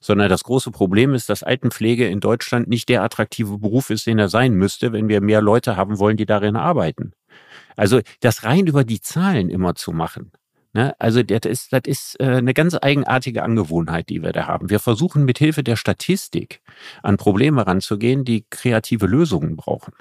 [0.00, 4.18] Sondern das große Problem ist, dass Altenpflege in Deutschland nicht der attraktive Beruf ist, den
[4.18, 7.12] er sein müsste, wenn wir mehr Leute haben wollen, die darin arbeiten.
[7.76, 10.32] Also das rein über die Zahlen immer zu machen,
[10.72, 10.94] Ne?
[10.98, 14.70] Also das ist, das ist äh, eine ganz eigenartige Angewohnheit, die wir da haben.
[14.70, 16.60] Wir versuchen mit Hilfe der Statistik
[17.02, 19.94] an Probleme ranzugehen, die kreative Lösungen brauchen.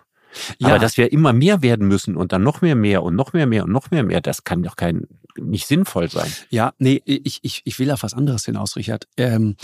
[0.59, 0.70] Ja.
[0.70, 3.47] Aber dass wir immer mehr werden müssen und dann noch mehr mehr und noch mehr
[3.47, 5.07] mehr und noch mehr mehr, das kann doch kein,
[5.38, 6.32] nicht sinnvoll sein.
[6.49, 9.07] Ja, nee, ich, ich, ich will auf was anderes hinaus, Richard.
[9.18, 9.55] Ähm,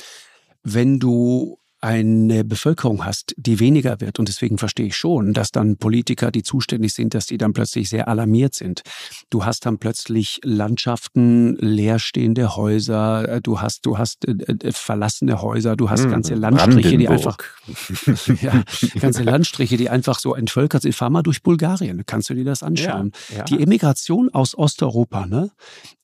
[0.63, 4.17] wenn du eine Bevölkerung hast, die weniger wird.
[4.17, 7.89] Und deswegen verstehe ich schon, dass dann Politiker, die zuständig sind, dass die dann plötzlich
[7.89, 8.83] sehr alarmiert sind.
[9.29, 15.41] Du hast dann plötzlich Landschaften, leerstehende Häuser, äh, du hast, du hast äh, äh, verlassene
[15.41, 17.37] Häuser, du hast hm, ganze Landstriche, die einfach,
[18.41, 18.63] ja,
[19.01, 20.95] ganze Landstriche, die einfach so entvölkert sind.
[20.95, 23.11] Fahr mal durch Bulgarien, kannst du dir das anschauen.
[23.29, 23.43] Ja, ja.
[23.43, 25.51] Die Emigration aus Osteuropa, ne,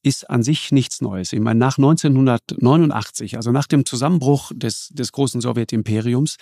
[0.01, 1.33] ist an sich nichts Neues.
[1.33, 6.37] Ich meine, nach 1989, also nach dem Zusammenbruch des, des großen Sowjetimperiums,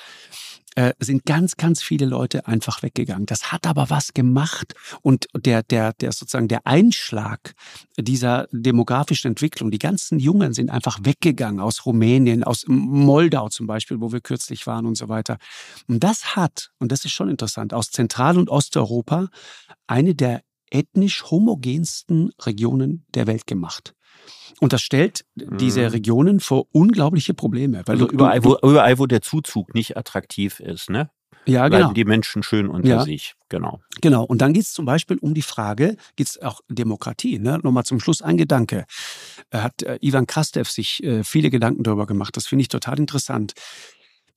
[0.75, 3.25] äh, sind ganz, ganz viele Leute einfach weggegangen.
[3.25, 7.55] Das hat aber was gemacht und der, der, der sozusagen der Einschlag
[7.97, 13.99] dieser demografischen Entwicklung, die ganzen Jungen sind einfach weggegangen aus Rumänien, aus Moldau zum Beispiel,
[13.99, 15.38] wo wir kürzlich waren und so weiter.
[15.88, 19.30] Und das hat, und das ist schon interessant, aus Zentral- und Osteuropa
[19.88, 23.95] eine der ethnisch homogensten Regionen der Welt gemacht.
[24.59, 25.88] Und das stellt diese mhm.
[25.88, 27.84] Regionen vor unglaubliche Probleme.
[27.86, 31.09] Weil also überall, wo, überall, wo der Zuzug nicht attraktiv ist, ne?
[31.47, 31.93] Ja, Bleiben genau.
[31.93, 33.03] die Menschen schön unter ja.
[33.03, 33.36] sich.
[33.47, 33.80] Genau.
[34.01, 34.23] Genau.
[34.25, 37.39] Und dann geht es zum Beispiel um die Frage, geht es auch Demokratie.
[37.39, 37.59] Ne?
[37.63, 38.86] Nochmal zum Schluss ein Gedanke.
[39.53, 42.36] Hat äh, Ivan Krastev sich äh, viele Gedanken darüber gemacht.
[42.36, 43.53] Das finde ich total interessant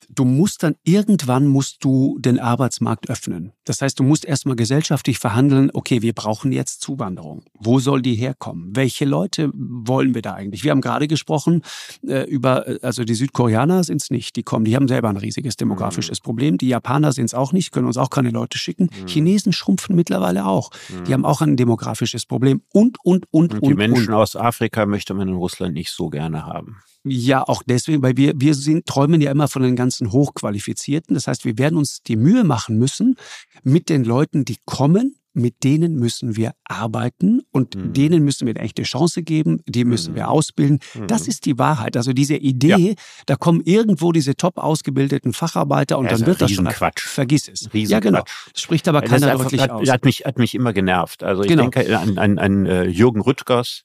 [0.09, 3.53] du musst dann irgendwann musst du den Arbeitsmarkt öffnen.
[3.64, 7.44] Das heißt, du musst erstmal gesellschaftlich verhandeln, okay, wir brauchen jetzt Zuwanderung.
[7.55, 8.70] Wo soll die herkommen?
[8.74, 10.64] Welche Leute wollen wir da eigentlich?
[10.64, 11.62] Wir haben gerade gesprochen
[12.07, 15.16] äh, über, äh, also die Südkoreaner sind es nicht, die kommen, die haben selber ein
[15.16, 16.24] riesiges demografisches mhm.
[16.24, 16.59] Problem.
[16.59, 18.90] Die Japaner sind es auch nicht, können uns auch keine Leute schicken.
[19.03, 19.07] Mhm.
[19.07, 20.70] Chinesen schrumpfen mittlerweile auch.
[20.88, 21.05] Mhm.
[21.05, 23.66] Die haben auch ein demografisches Problem und, und, und, und.
[23.66, 24.14] Die Menschen und.
[24.14, 26.78] aus Afrika möchte man in Russland nicht so gerne haben.
[27.05, 31.14] Ja, auch deswegen, weil wir, wir sind, träumen ja immer von den ganzen Hochqualifizierten.
[31.14, 33.16] Das heißt, wir werden uns die Mühe machen müssen,
[33.62, 37.92] mit den Leuten, die kommen, mit denen müssen wir arbeiten und mhm.
[37.92, 40.16] denen müssen wir eine echte Chance geben, die müssen mhm.
[40.16, 40.80] wir ausbilden.
[40.94, 41.07] Mhm.
[41.07, 41.96] Das ist die Wahrheit.
[41.96, 42.94] Also diese Idee, ja.
[43.26, 47.07] da kommen irgendwo diese top ausgebildeten Facharbeiter und ja, dann wird das schon Quatsch.
[47.07, 47.72] Vergiss es.
[47.72, 48.24] Riesen ja, genau.
[48.53, 49.88] Das spricht aber keiner einfach, deutlich hat, aus.
[49.88, 51.22] Hat mich, hat mich immer genervt.
[51.22, 51.68] Also ich genau.
[51.68, 53.84] denke an, an, an uh, Jürgen Rüttgers,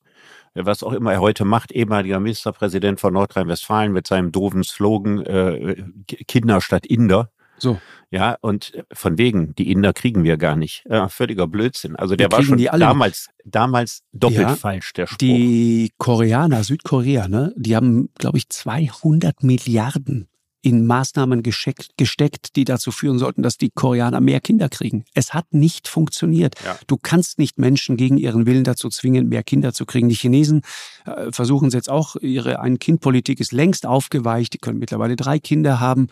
[0.55, 5.83] was auch immer er heute macht, ehemaliger Ministerpräsident von Nordrhein-Westfalen mit seinem doofen Slogan äh,
[6.27, 7.29] Kinder statt Inder.
[7.57, 7.79] So.
[8.11, 10.83] Ja, und von wegen, die Inder kriegen wir gar nicht.
[10.89, 11.95] Ja, völliger Blödsinn.
[11.95, 15.17] Also der war schon damals, damals doppelt ja, falsch, der Spruch.
[15.17, 20.27] Die Koreaner, Südkorea, ne, die haben, glaube ich, 200 Milliarden
[20.65, 25.05] in Maßnahmen gesteckt, die dazu führen sollten, dass die Koreaner mehr Kinder kriegen.
[25.13, 26.55] Es hat nicht funktioniert.
[26.65, 26.75] Ja.
[26.87, 30.09] Du kannst nicht Menschen gegen ihren Willen dazu zwingen, mehr Kinder zu kriegen.
[30.09, 30.63] Die Chinesen
[31.05, 32.15] äh, versuchen es jetzt auch.
[32.15, 34.53] Ihre Ein-Kind-Politik ist längst aufgeweicht.
[34.53, 36.07] Die können mittlerweile drei Kinder haben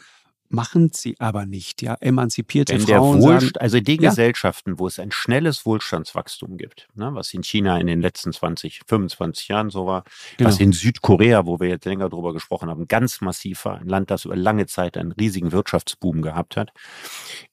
[0.53, 1.81] machen sie aber nicht.
[1.81, 4.09] Ja, emanzipierte Wenn Frauen der Wohlst sagen, also die ja.
[4.09, 8.81] Gesellschaften, wo es ein schnelles Wohlstandswachstum gibt, ne, was in China in den letzten 20,
[8.87, 10.03] 25 Jahren so war,
[10.37, 10.49] genau.
[10.49, 14.11] was in Südkorea, wo wir jetzt länger drüber gesprochen haben, ganz massiv war, ein Land,
[14.11, 16.71] das über lange Zeit einen riesigen Wirtschaftsboom gehabt hat.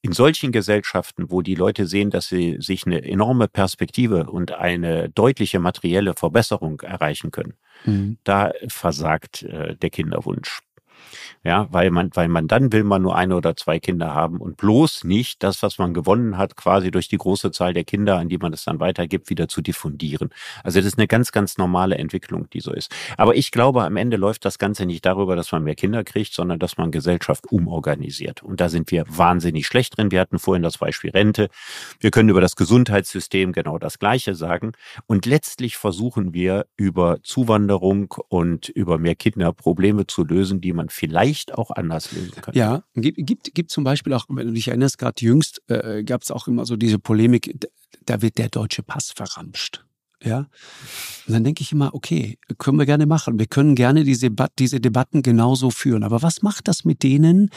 [0.02, 5.08] In solchen Gesellschaften, wo die Leute sehen, dass sie sich eine enorme Perspektive und eine
[5.08, 7.54] deutliche materielle Verbesserung erreichen können,
[7.86, 8.18] mhm.
[8.24, 10.60] da versagt äh, der Kinderwunsch.
[11.42, 14.56] Ja, weil man, weil man dann will man nur eine oder zwei Kinder haben und
[14.58, 18.28] bloß nicht das, was man gewonnen hat, quasi durch die große Zahl der Kinder, an
[18.28, 20.30] die man es dann weitergibt, wieder zu diffundieren.
[20.62, 22.92] Also das ist eine ganz, ganz normale Entwicklung, die so ist.
[23.16, 26.34] Aber ich glaube, am Ende läuft das Ganze nicht darüber, dass man mehr Kinder kriegt,
[26.34, 28.42] sondern dass man Gesellschaft umorganisiert.
[28.42, 30.10] Und da sind wir wahnsinnig schlecht drin.
[30.10, 31.48] Wir hatten vorhin das Beispiel Rente.
[32.00, 34.72] Wir können über das Gesundheitssystem genau das Gleiche sagen.
[35.06, 40.89] Und letztlich versuchen wir über Zuwanderung und über mehr Kinder Probleme zu lösen, die man
[40.90, 42.54] vielleicht auch anders lösen kann.
[42.54, 46.22] Ja, gibt, gibt, gibt zum Beispiel auch, wenn du dich erinnerst, gerade jüngst äh, gab
[46.22, 47.68] es auch immer so diese Polemik,
[48.04, 49.84] da wird der deutsche Pass verramscht.
[50.22, 50.48] Ja.
[51.26, 53.38] Und dann denke ich immer, okay, können wir gerne machen.
[53.38, 56.02] Wir können gerne diese, diese Debatten genauso führen.
[56.02, 57.50] Aber was macht das mit denen,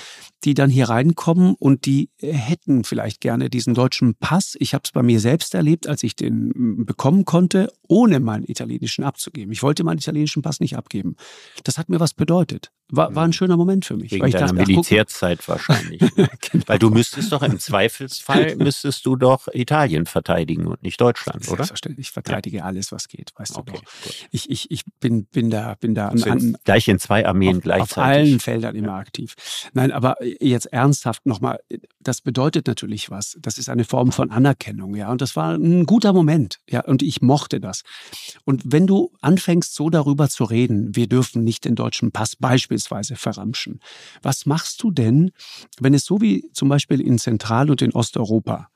[0.44, 4.56] die dann hier reinkommen und die hätten vielleicht gerne diesen deutschen Pass?
[4.60, 8.46] Ich habe es bei mir selbst erlebt, als ich den mm, bekommen konnte, ohne meinen
[8.46, 9.52] italienischen abzugeben.
[9.52, 11.16] Ich wollte meinen italienischen Pass nicht abgeben.
[11.64, 12.72] Das hat mir was bedeutet.
[12.90, 14.12] War, war ein schöner Moment für mich.
[14.12, 16.00] Wegen weil ich deiner dachte, Militärzeit ach, wahrscheinlich.
[16.16, 16.64] genau.
[16.68, 21.64] Weil du müsstest doch im Zweifelsfall müsstest du doch Italien verteidigen und nicht Deutschland, oder?
[21.64, 22.08] Selbstverständlich.
[22.08, 22.12] Ich
[22.54, 24.14] verteidige alles, was geht, weißt okay, du doch.
[24.32, 27.64] Ich, ich, ich bin, bin da, bin da an, an, gleich in zwei Armeen auf,
[27.64, 27.98] gleichzeitig.
[27.98, 28.98] Auf allen Feldern immer ja.
[28.98, 29.36] aktiv.
[29.74, 31.60] Nein, aber jetzt ernsthaft nochmal,
[32.00, 33.38] das bedeutet natürlich was.
[33.42, 35.12] Das ist eine Form von Anerkennung, ja.
[35.12, 36.84] Und das war ein guter Moment, ja.
[36.84, 37.82] Und ich mochte das.
[38.46, 43.16] Und wenn du anfängst, so darüber zu reden, wir dürfen nicht den deutschen Pass beispielsweise
[43.16, 43.80] verramschen.
[44.22, 45.32] Was machst du denn,
[45.80, 48.70] wenn es so wie zum Beispiel in Zentral- und in Osteuropa,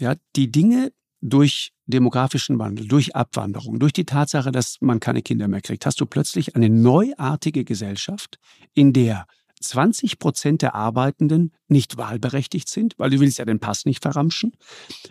[0.00, 0.92] ja, die Dinge
[1.24, 5.98] durch demografischen Wandel, durch Abwanderung, durch die Tatsache, dass man keine Kinder mehr kriegt, hast
[6.00, 8.38] du plötzlich eine neuartige Gesellschaft,
[8.74, 9.26] in der
[9.60, 14.52] 20 Prozent der Arbeitenden nicht wahlberechtigt sind, weil du willst ja den Pass nicht verramschen.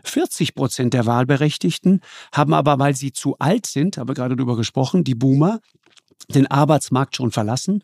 [0.03, 2.01] 40 Prozent der Wahlberechtigten
[2.31, 5.59] haben aber, weil sie zu alt sind, habe gerade darüber gesprochen, die Boomer,
[6.29, 7.83] den Arbeitsmarkt schon verlassen.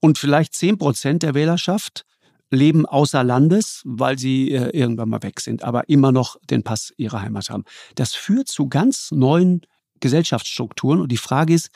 [0.00, 2.06] Und vielleicht 10 Prozent der Wählerschaft
[2.50, 6.92] leben außer Landes, weil sie äh, irgendwann mal weg sind, aber immer noch den Pass
[6.96, 7.64] ihrer Heimat haben.
[7.94, 9.62] Das führt zu ganz neuen
[10.00, 11.00] Gesellschaftsstrukturen.
[11.00, 11.70] Und die Frage ist,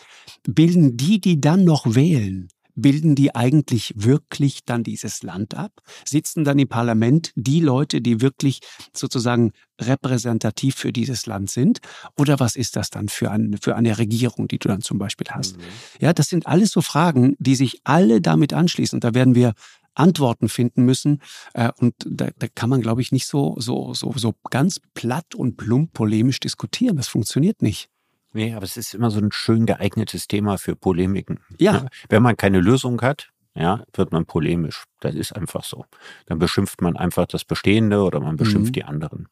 [0.45, 5.73] bilden die, die dann noch wählen, bilden die eigentlich wirklich dann dieses Land ab?
[6.05, 8.61] Sitzen dann im Parlament die Leute, die wirklich
[8.95, 11.81] sozusagen repräsentativ für dieses Land sind?
[12.19, 15.27] Oder was ist das dann für, ein, für eine Regierung, die du dann zum Beispiel
[15.31, 15.57] hast?
[15.57, 15.63] Mhm.
[16.01, 18.97] Ja, das sind alles so Fragen, die sich alle damit anschließen.
[18.97, 19.55] Und da werden wir
[19.95, 21.23] Antworten finden müssen.
[21.55, 25.35] Äh, und da, da kann man, glaube ich, nicht so, so, so, so ganz platt
[25.35, 26.97] und plump polemisch diskutieren.
[26.97, 27.89] Das funktioniert nicht.
[28.33, 31.41] Nee, aber es ist immer so ein schön geeignetes Thema für Polemiken.
[31.59, 31.87] Ja.
[32.09, 34.85] Wenn man keine Lösung hat, ja, wird man polemisch.
[35.01, 35.85] Das ist einfach so.
[36.27, 38.75] Dann beschimpft man einfach das Bestehende oder man beschimpft mhm.
[38.75, 39.29] die anderen.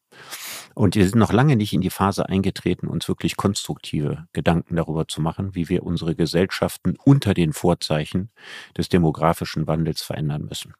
[0.75, 5.07] Und wir sind noch lange nicht in die Phase eingetreten, uns wirklich konstruktive Gedanken darüber
[5.07, 8.31] zu machen, wie wir unsere Gesellschaften unter den Vorzeichen
[8.77, 10.75] des demografischen Wandels verändern müssen.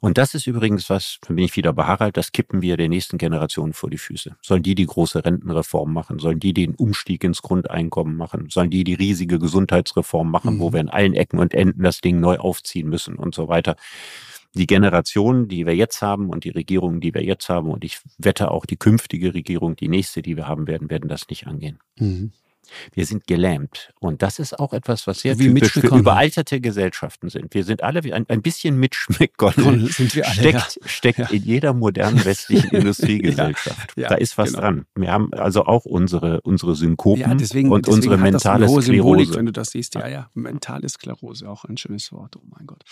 [0.00, 2.88] Und das ist übrigens was, da bin ich wieder bei Harald, das kippen wir der
[2.88, 4.36] nächsten Generation vor die Füße.
[4.42, 6.18] Sollen die die große Rentenreform machen?
[6.18, 8.48] Sollen die den Umstieg ins Grundeinkommen machen?
[8.50, 10.60] Sollen die die riesige Gesundheitsreform machen, mhm.
[10.60, 13.76] wo wir in allen Ecken und Enden das Ding neu aufziehen müssen und so weiter?
[14.56, 17.98] Die Generation, die wir jetzt haben und die Regierungen, die wir jetzt haben und ich
[18.18, 21.80] wette auch die künftige Regierung, die nächste, die wir haben werden, werden das nicht angehen.
[21.98, 22.32] Mhm.
[22.92, 23.92] Wir sind gelähmt.
[24.00, 27.54] Und das ist auch etwas, was sehr Wie typisch für überalterte Gesellschaften sind.
[27.54, 29.90] Wir sind alle ein, ein bisschen Mitch McConnell.
[29.90, 30.88] Sind wir alle, steckt ja.
[30.88, 31.26] steckt ja.
[31.28, 33.96] in jeder modernen westlichen Industriegesellschaft.
[33.96, 34.60] Ja, da ist was genau.
[34.60, 34.86] dran.
[34.94, 38.86] Wir haben also auch unsere, unsere Synkopen deswegen, und deswegen unsere mentale Sklerose.
[38.86, 39.94] Symbolik, wenn du das siehst.
[39.94, 40.30] Ja, ja.
[40.34, 42.36] Mentale Sklerose, auch ein schönes Wort.
[42.36, 42.82] Oh mein Gott.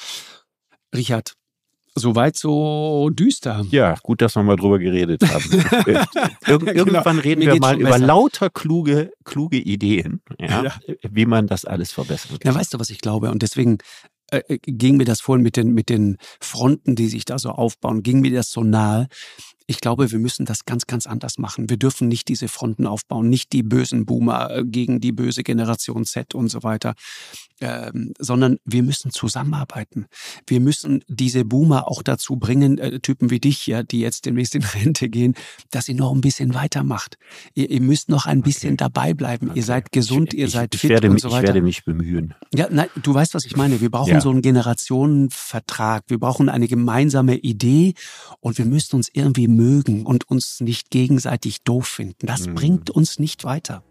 [0.95, 1.35] Richard,
[1.95, 3.67] Soweit so düster.
[3.71, 5.45] Ja, gut, dass wir mal drüber geredet haben.
[6.47, 6.73] Ir genau.
[6.73, 8.07] irgendwann reden Mir wir mal über besser.
[8.07, 10.75] lauter kluge, kluge Ideen, ja, ja.
[11.11, 12.53] wie man das alles verbessern kann.
[12.53, 13.31] Ja, weißt du, was ich glaube?
[13.31, 13.79] Und deswegen
[14.31, 17.51] äh, äh, ging mir das vorhin mit den, mit den Fronten, die sich da so
[17.51, 19.09] aufbauen, ging mir das so nahe.
[19.67, 21.71] Ich glaube, wir müssen das ganz, ganz anders machen.
[21.71, 26.05] Wir dürfen nicht diese Fronten aufbauen, nicht die bösen Boomer äh, gegen die böse Generation
[26.05, 26.95] Z und so weiter,
[27.61, 30.07] ähm, sondern wir müssen zusammenarbeiten.
[30.47, 34.55] Wir müssen diese Boomer auch dazu bringen, äh, Typen wie dich, ja, die jetzt demnächst
[34.55, 35.35] in Rente gehen,
[35.71, 37.19] dass ihr noch ein bisschen weitermacht.
[37.55, 38.79] Ihr, ihr müsst noch ein bisschen okay.
[38.79, 39.51] dabei bleiben.
[39.51, 39.59] Okay.
[39.59, 41.43] Ihr seid gesund, ich, ihr seid ich, fit werde, und so weiter.
[41.43, 42.35] Ich werde mich bemühen.
[42.55, 43.81] Ja, nein, du weißt, was ich meine.
[43.81, 44.21] Wir brauchen ja.
[44.21, 46.05] so einen Generationenvertrag.
[46.09, 47.95] Wir brauchen eine gemeinsame Idee
[48.41, 52.27] und wir müssen uns irgendwie mögen und uns nicht gegenseitig doof finden.
[52.27, 52.55] Das mhm.
[52.55, 53.83] bringt uns nicht weiter.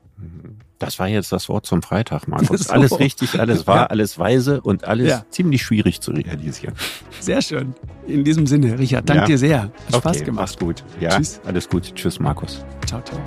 [0.80, 2.62] Das war jetzt das Wort zum Freitag, Markus.
[2.62, 2.74] So.
[2.74, 3.86] Alles richtig, alles wahr, ja.
[3.88, 5.26] alles weise und alles ja.
[5.30, 6.74] ziemlich schwierig zu realisieren.
[7.20, 7.76] Sehr schön.
[8.08, 9.28] In diesem Sinne, Richard, danke ja.
[9.28, 9.62] dir sehr.
[9.64, 10.42] Hat okay, Spaß gemacht.
[10.42, 10.84] Mach's gut.
[11.00, 11.40] Ja, Tschüss.
[11.46, 11.94] Alles gut.
[11.94, 12.66] Tschüss, Markus.
[12.88, 13.20] Ciao, ciao.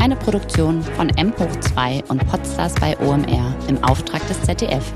[0.00, 4.92] Eine Produktion von M hoch 2 und Podstars bei OMR im Auftrag des ZDF.